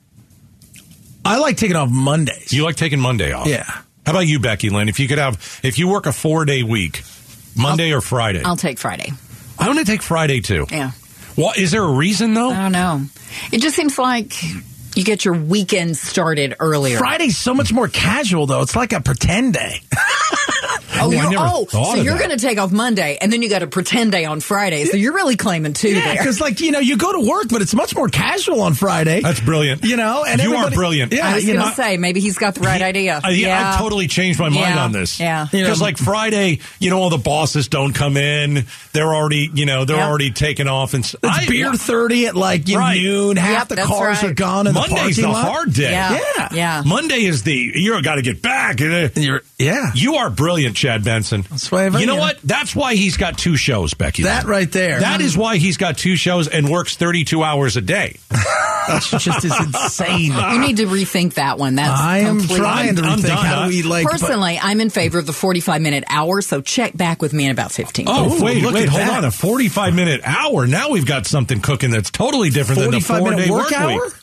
I 1.26 1.38
like 1.38 1.56
taking 1.58 1.78
off 1.78 1.90
Mondays. 1.90 2.52
You 2.52 2.64
like 2.66 2.76
taking 2.76 3.00
Monday 3.00 3.32
off? 3.32 3.48
Yeah. 3.48 3.64
How 3.64 4.12
about 4.12 4.28
you, 4.28 4.40
Becky 4.40 4.70
Lynn? 4.70 4.90
If 4.90 5.00
you 5.00 5.08
could 5.08 5.18
have, 5.20 5.62
if 5.64 5.80
you 5.80 5.88
work 5.88 6.06
a 6.06 6.12
four 6.12 6.44
day 6.44 6.64
week, 6.64 7.02
Monday 7.56 7.94
or 7.94 8.02
Friday? 8.02 8.42
I'll 8.44 8.58
take 8.58 8.78
Friday. 8.78 9.12
I 9.58 9.68
want 9.68 9.80
to 9.80 9.86
take 9.86 10.02
Friday 10.02 10.42
too. 10.42 10.66
Yeah. 10.70 10.92
Well, 11.36 11.54
is 11.58 11.72
there 11.72 11.84
a 11.84 11.92
reason 11.92 12.34
though? 12.34 12.50
I 12.52 12.62
don't 12.62 12.72
know. 12.72 13.02
It 13.52 13.62
just 13.62 13.76
seems 13.76 13.98
like 13.98 14.34
you 14.96 15.04
get 15.04 15.26
your 15.26 15.34
weekend 15.36 15.98
started 15.98 16.56
earlier. 16.60 16.98
Friday's 16.98 17.38
so 17.38 17.54
much 17.54 17.72
more 17.74 17.88
casual 17.88 18.46
though. 18.46 18.62
It's 18.62 18.76
like 18.76 18.94
a 18.94 19.02
pretend 19.02 19.54
day. 19.54 19.82
Oh, 20.96 21.10
I 21.12 21.16
you're, 21.16 21.32
never 21.32 21.36
oh 21.40 21.66
so 21.66 21.96
you're 21.96 22.18
going 22.20 22.30
to 22.30 22.38
take 22.38 22.60
off 22.60 22.72
Monday, 22.72 23.18
and 23.20 23.34
then 23.34 23.42
you 23.42 23.50
got 23.50 23.64
a 23.64 23.68
pretend 23.68 24.12
day 24.12 24.26
on 24.26 24.40
Friday. 24.40 24.86
So 24.86 24.96
you're 24.96 25.14
really 25.14 25.36
claiming 25.36 25.74
two 25.74 25.90
Yeah, 25.90 26.02
there. 26.06 26.18
because 26.18 26.40
like 26.40 26.62
you 26.62 26.72
know, 26.72 26.80
you 26.80 26.98
go 26.98 27.12
to 27.12 27.28
work, 27.28 27.48
but 27.50 27.62
it's 27.64 27.74
much 27.74 27.96
more 27.96 28.08
casual 28.08 28.62
on 28.62 28.76
Friday. 28.76 29.22
That's 29.22 29.40
brilliant. 29.42 29.84
You 29.84 29.98
know, 29.98 30.24
and 30.24 30.40
you 30.42 30.52
are 30.52 30.56
everybody- 30.58 30.76
brilliant. 30.76 31.12
Yeah, 31.12 31.28
I 31.30 31.36
was 31.36 31.44
you 31.46 31.54
going 31.54 31.66
know, 31.66 31.70
to 31.72 31.76
say 31.76 31.98
maybe 31.98 32.20
he's 32.20 32.38
got 32.38 32.54
the 32.56 32.62
right 32.62 32.82
idea. 32.82 33.20
Uh, 33.26 33.30
yeah, 33.30 33.72
I've 33.74 33.80
totally 33.80 34.08
changed 34.08 34.40
my 34.40 34.50
mind 34.50 34.76
Yeah, 34.76 34.84
on 34.84 34.92
this. 34.92 35.20
yeah. 35.20 35.48
because 35.52 35.82
like 35.82 35.98
Friday, 35.98 36.60
you 36.80 36.92
know, 36.92 37.00
all 37.00 37.10
the 37.10 37.18
bosses 37.18 37.68
don't 37.68 37.94
come 37.94 38.16
in. 38.16 38.66
They're 38.94 39.14
already, 39.14 39.50
you 39.54 39.66
know, 39.66 39.86
they're 39.86 39.98
Yep. 39.98 40.08
already 40.08 40.32
taken 40.32 40.68
off 40.68 40.94
and 40.94 41.04
s- 41.04 41.16
it's 41.16 41.38
I- 41.40 41.48
beer 41.48 41.74
thirty 41.74 42.28
at 42.28 42.36
like 42.36 42.70
you 42.70 42.78
Right. 42.78 43.02
noon. 43.02 43.36
Half 43.38 43.52
Yep, 43.52 43.68
the 43.70 43.76
that's 43.76 43.88
cars 43.88 44.22
right. 44.24 44.32
are 44.32 44.34
gone 44.36 44.68
in 44.68 44.76
the 44.76 44.80
Monday's 44.90 45.18
parking 45.18 45.24
the 45.24 45.30
lot. 45.30 45.46
hard 45.52 45.74
day. 45.74 45.92
Yeah. 45.92 46.20
Yeah. 46.38 46.50
Yeah. 46.54 46.84
Monday 46.86 47.24
is 47.26 47.44
the 47.44 47.72
you're 47.76 48.02
got 48.02 48.16
to 48.16 48.22
get 48.22 48.42
back. 48.42 48.82
Uh, 48.82 49.10
You're, 49.16 49.42
yeah, 49.58 49.92
You 49.96 50.16
are 50.16 50.30
brilliant, 50.30 50.76
Chad 50.76 51.04
Benson. 51.04 51.42
That's 51.50 51.72
why 51.72 51.86
I've- 51.86 52.00
you 52.00 52.06
know 52.06 52.16
yeah. 52.16 52.20
what? 52.22 52.40
That's 52.44 52.76
why 52.76 52.96
he's 52.96 53.18
got 53.18 53.38
two 53.38 53.56
shows, 53.56 53.94
Becky. 53.94 54.24
that 54.24 54.46
right 54.46 54.72
there. 54.72 55.00
That 55.00 55.22
is 55.22 55.38
why 55.38 55.58
he's 55.58 55.78
got 55.78 55.98
two 55.98 56.16
shows 56.16 56.48
and 56.48 56.70
works 56.70 56.96
32 56.96 57.44
hours 57.44 57.78
a 57.78 57.82
day. 57.82 58.18
That's 58.88 59.10
just 59.24 59.46
is 59.46 59.58
insane. 59.60 60.34
You 60.34 60.60
need 60.60 60.78
to 60.78 60.86
rethink 60.86 61.36
that 61.36 61.58
one. 61.58 61.76
That's 61.76 62.00
I 62.00 62.20
am 62.20 62.40
completely- 62.40 62.58
trying 62.60 62.96
to 62.98 63.02
rethink 63.04 63.28
done. 63.28 63.46
how 63.46 63.64
do 63.64 63.70
we 63.70 63.84
like. 63.84 64.06
Personally, 64.08 64.60
I'm 64.62 64.82
in 64.82 64.90
favor 64.90 65.20
of 65.20 65.26
the 65.26 65.34
45 65.34 65.82
minute 65.82 66.04
hour. 66.10 66.42
So 66.42 66.62
check 66.62 66.96
back 66.96 67.22
with 67.22 67.34
me 67.34 67.46
in 67.46 67.52
about 67.52 67.72
15. 67.72 68.06
Oh, 68.10 68.38
Ooh, 68.40 68.44
wait, 68.44 68.64
wait, 68.66 68.90
hold 68.90 69.02
that. 69.02 69.18
on. 69.20 69.26
A 69.26 69.32
45 69.32 69.94
minute 69.96 70.22
hour. 70.26 70.68
Now 70.68 70.90
we've 70.90 71.06
got 71.06 71.26
something 71.26 71.62
cooking 71.62 71.92
that's 71.92 72.12
totally 72.12 72.50
different 72.50 72.82
than 72.82 72.92
the 72.92 73.00
four 73.00 73.22
minute 73.32 73.46
day 73.46 73.52
work 73.52 73.72
hour. 73.72 73.90
week. 74.04 74.14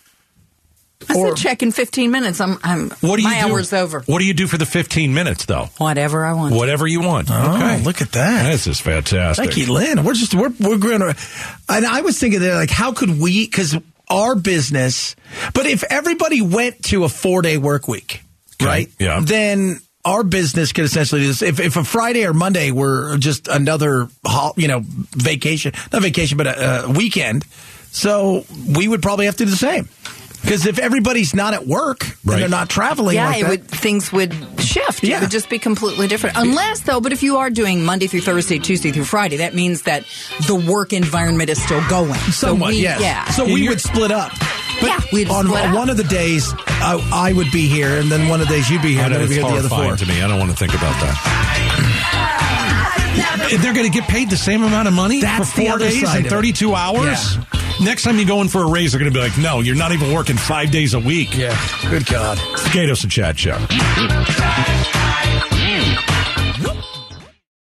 I 1.09 1.15
or- 1.17 1.37
said 1.37 1.43
check 1.43 1.63
in 1.63 1.73
15 1.73 2.11
minutes. 2.11 2.41
I'm, 2.41 2.59
I'm 2.63 2.91
What 3.01 3.17
do 3.17 3.23
you 3.23 3.29
my 3.29 3.41
do? 3.41 3.53
hour's 3.53 3.73
over. 3.73 4.01
What 4.07 4.19
do 4.19 4.25
you 4.27 4.35
do 4.35 4.47
for 4.47 4.59
the 4.59 4.67
15 4.67 5.15
minutes, 5.15 5.47
though? 5.47 5.69
Whatever 5.79 6.25
I 6.27 6.35
want. 6.35 6.55
Whatever 6.55 6.87
you 6.87 7.01
want. 7.01 7.29
Oh, 7.31 7.57
okay. 7.57 7.83
look 7.83 8.03
at 8.03 8.13
that. 8.13 8.51
This 8.51 8.67
is 8.67 8.81
fantastic. 8.81 9.47
Becky 9.47 9.67
Lynn, 9.67 10.05
we're 10.05 10.15
just 10.15 10.35
we're 10.35 10.53
we're 10.61 10.77
going 10.79 11.01
to. 11.01 11.17
And 11.69 11.87
I 11.87 12.03
was 12.03 12.19
thinking 12.19 12.41
there, 12.41 12.55
like, 12.55 12.71
how 12.71 12.93
could 12.93 13.19
we? 13.19 13.47
Because 13.47 13.77
our 14.09 14.35
business, 14.35 15.17
but 15.55 15.67
if 15.67 15.85
everybody 15.85 16.43
went 16.43 16.83
to 16.87 17.05
a 17.05 17.09
four 17.09 17.43
day 17.43 17.57
work 17.57 17.89
week, 17.89 18.23
Okay, 18.61 18.67
right? 18.67 18.89
yeah. 18.99 19.21
Then 19.23 19.81
our 20.05 20.23
business 20.23 20.73
could 20.73 20.85
essentially 20.85 21.23
do 21.23 21.29
this. 21.29 21.43
If 21.43 21.61
if 21.61 21.77
a 21.77 21.85
Friday 21.85 22.27
or 22.27 22.35
Monday 22.35 22.73
were 22.73 23.17
just 23.19 23.49
another, 23.49 24.09
you 24.57 24.69
know, 24.69 24.83
vacation, 24.85 25.73
not 25.93 26.03
vacation, 26.03 26.37
but 26.37 26.47
a, 26.47 26.85
a 26.85 26.91
weekend, 26.91 27.45
so 27.91 28.45
we 28.77 28.87
would 28.89 29.01
probably 29.01 29.27
have 29.27 29.37
to 29.37 29.45
do 29.45 29.51
the 29.51 29.57
same. 29.57 29.89
Because 30.43 30.67
if 30.67 30.79
everybody's 30.79 31.35
not 31.35 31.55
at 31.55 31.67
work 31.67 32.05
and 32.05 32.15
they're 32.41 32.49
not 32.49 32.69
traveling, 32.69 33.15
yeah, 33.17 33.27
like 33.29 33.43
it 33.43 33.49
would 33.49 33.65
things 33.69 34.11
would 34.13 34.33
shift. 34.59 35.03
Yeah. 35.05 35.19
It 35.19 35.21
would 35.23 35.31
just 35.31 35.49
be 35.51 35.59
completely 35.59 36.09
different. 36.09 36.37
Unless 36.37 36.81
though, 36.81 37.01
but 37.01 37.13
if 37.13 37.23
you 37.23 37.37
are 37.37 37.51
doing 37.51 37.85
Monday 37.85 38.07
through 38.07 38.23
Thursday, 38.23 38.59
Tuesday 38.59 38.91
through 38.91 39.05
Friday, 39.05 39.37
that 39.39 39.55
means 39.55 39.83
that 39.83 40.05
the 40.47 40.55
work 40.55 40.93
environment 40.93 41.51
is 41.51 41.63
still 41.63 41.87
going. 41.89 42.15
Somewhat, 42.33 42.69
so 42.71 42.77
we, 42.77 42.83
yes. 42.83 43.01
Yeah. 43.01 43.25
So 43.31 43.45
we 43.45 43.69
would 43.69 43.81
split 43.81 44.11
up. 44.11 44.33
But 44.81 44.87
Yeah, 44.89 45.01
we'd 45.13 45.29
on 45.29 45.47
split 45.47 45.65
up. 45.67 45.75
one 45.75 45.91
of 45.91 45.97
the 45.99 46.05
days, 46.05 46.53
I, 46.67 46.99
I 47.13 47.33
would 47.33 47.51
be 47.53 47.69
here, 47.69 47.99
and 47.99 48.11
then 48.11 48.29
one 48.29 48.41
of 48.41 48.49
the 48.49 48.55
days 48.55 48.71
you'd 48.71 48.81
be 48.83 48.93
here, 48.95 49.03
I 49.03 49.05
and 49.05 49.13
know 49.13 49.19
then 49.21 49.29
we'd 49.29 49.37
be 49.37 49.43
here 49.43 49.51
the 49.53 49.59
other 49.59 49.69
four. 49.69 49.97
to 49.97 50.07
me. 50.07 50.23
I 50.23 50.27
don't 50.29 50.39
want 50.39 50.51
to 50.51 50.57
think 50.57 50.73
about 50.75 50.95
that. 51.01 51.17
They're 53.61 53.75
going 53.75 53.91
to 53.91 53.99
get 54.01 54.09
paid 54.09 54.31
the 54.31 54.37
same 54.37 54.63
amount 54.63 54.87
of 54.89 54.95
money 54.95 55.21
That's 55.21 55.51
for 55.51 55.57
the 55.61 55.67
four 55.67 55.75
other 55.75 55.89
days 55.89 56.03
side 56.03 56.21
and 56.21 56.29
32 56.29 56.75
hours? 56.75 57.37
Next 57.81 58.03
time 58.03 58.19
you 58.19 58.27
go 58.27 58.43
in 58.43 58.49
for 58.49 58.63
a 58.63 58.69
raise, 58.71 58.93
they're 58.93 58.99
going 59.01 59.13
to 59.13 59.19
be 59.19 59.23
like, 59.23 59.39
no, 59.39 59.61
you're 59.61 59.75
not 59.75 59.93
even 59.93 60.13
working 60.13 60.37
five 60.37 60.71
days 60.71 60.95
a 60.95 61.01
week. 61.01 61.37
Yeah. 61.37 61.59
Good 61.89 62.07
God. 62.07 62.39
Gaydos 62.73 63.03
and 63.03 63.11
Chad 63.11 63.39
Show. 63.39 63.57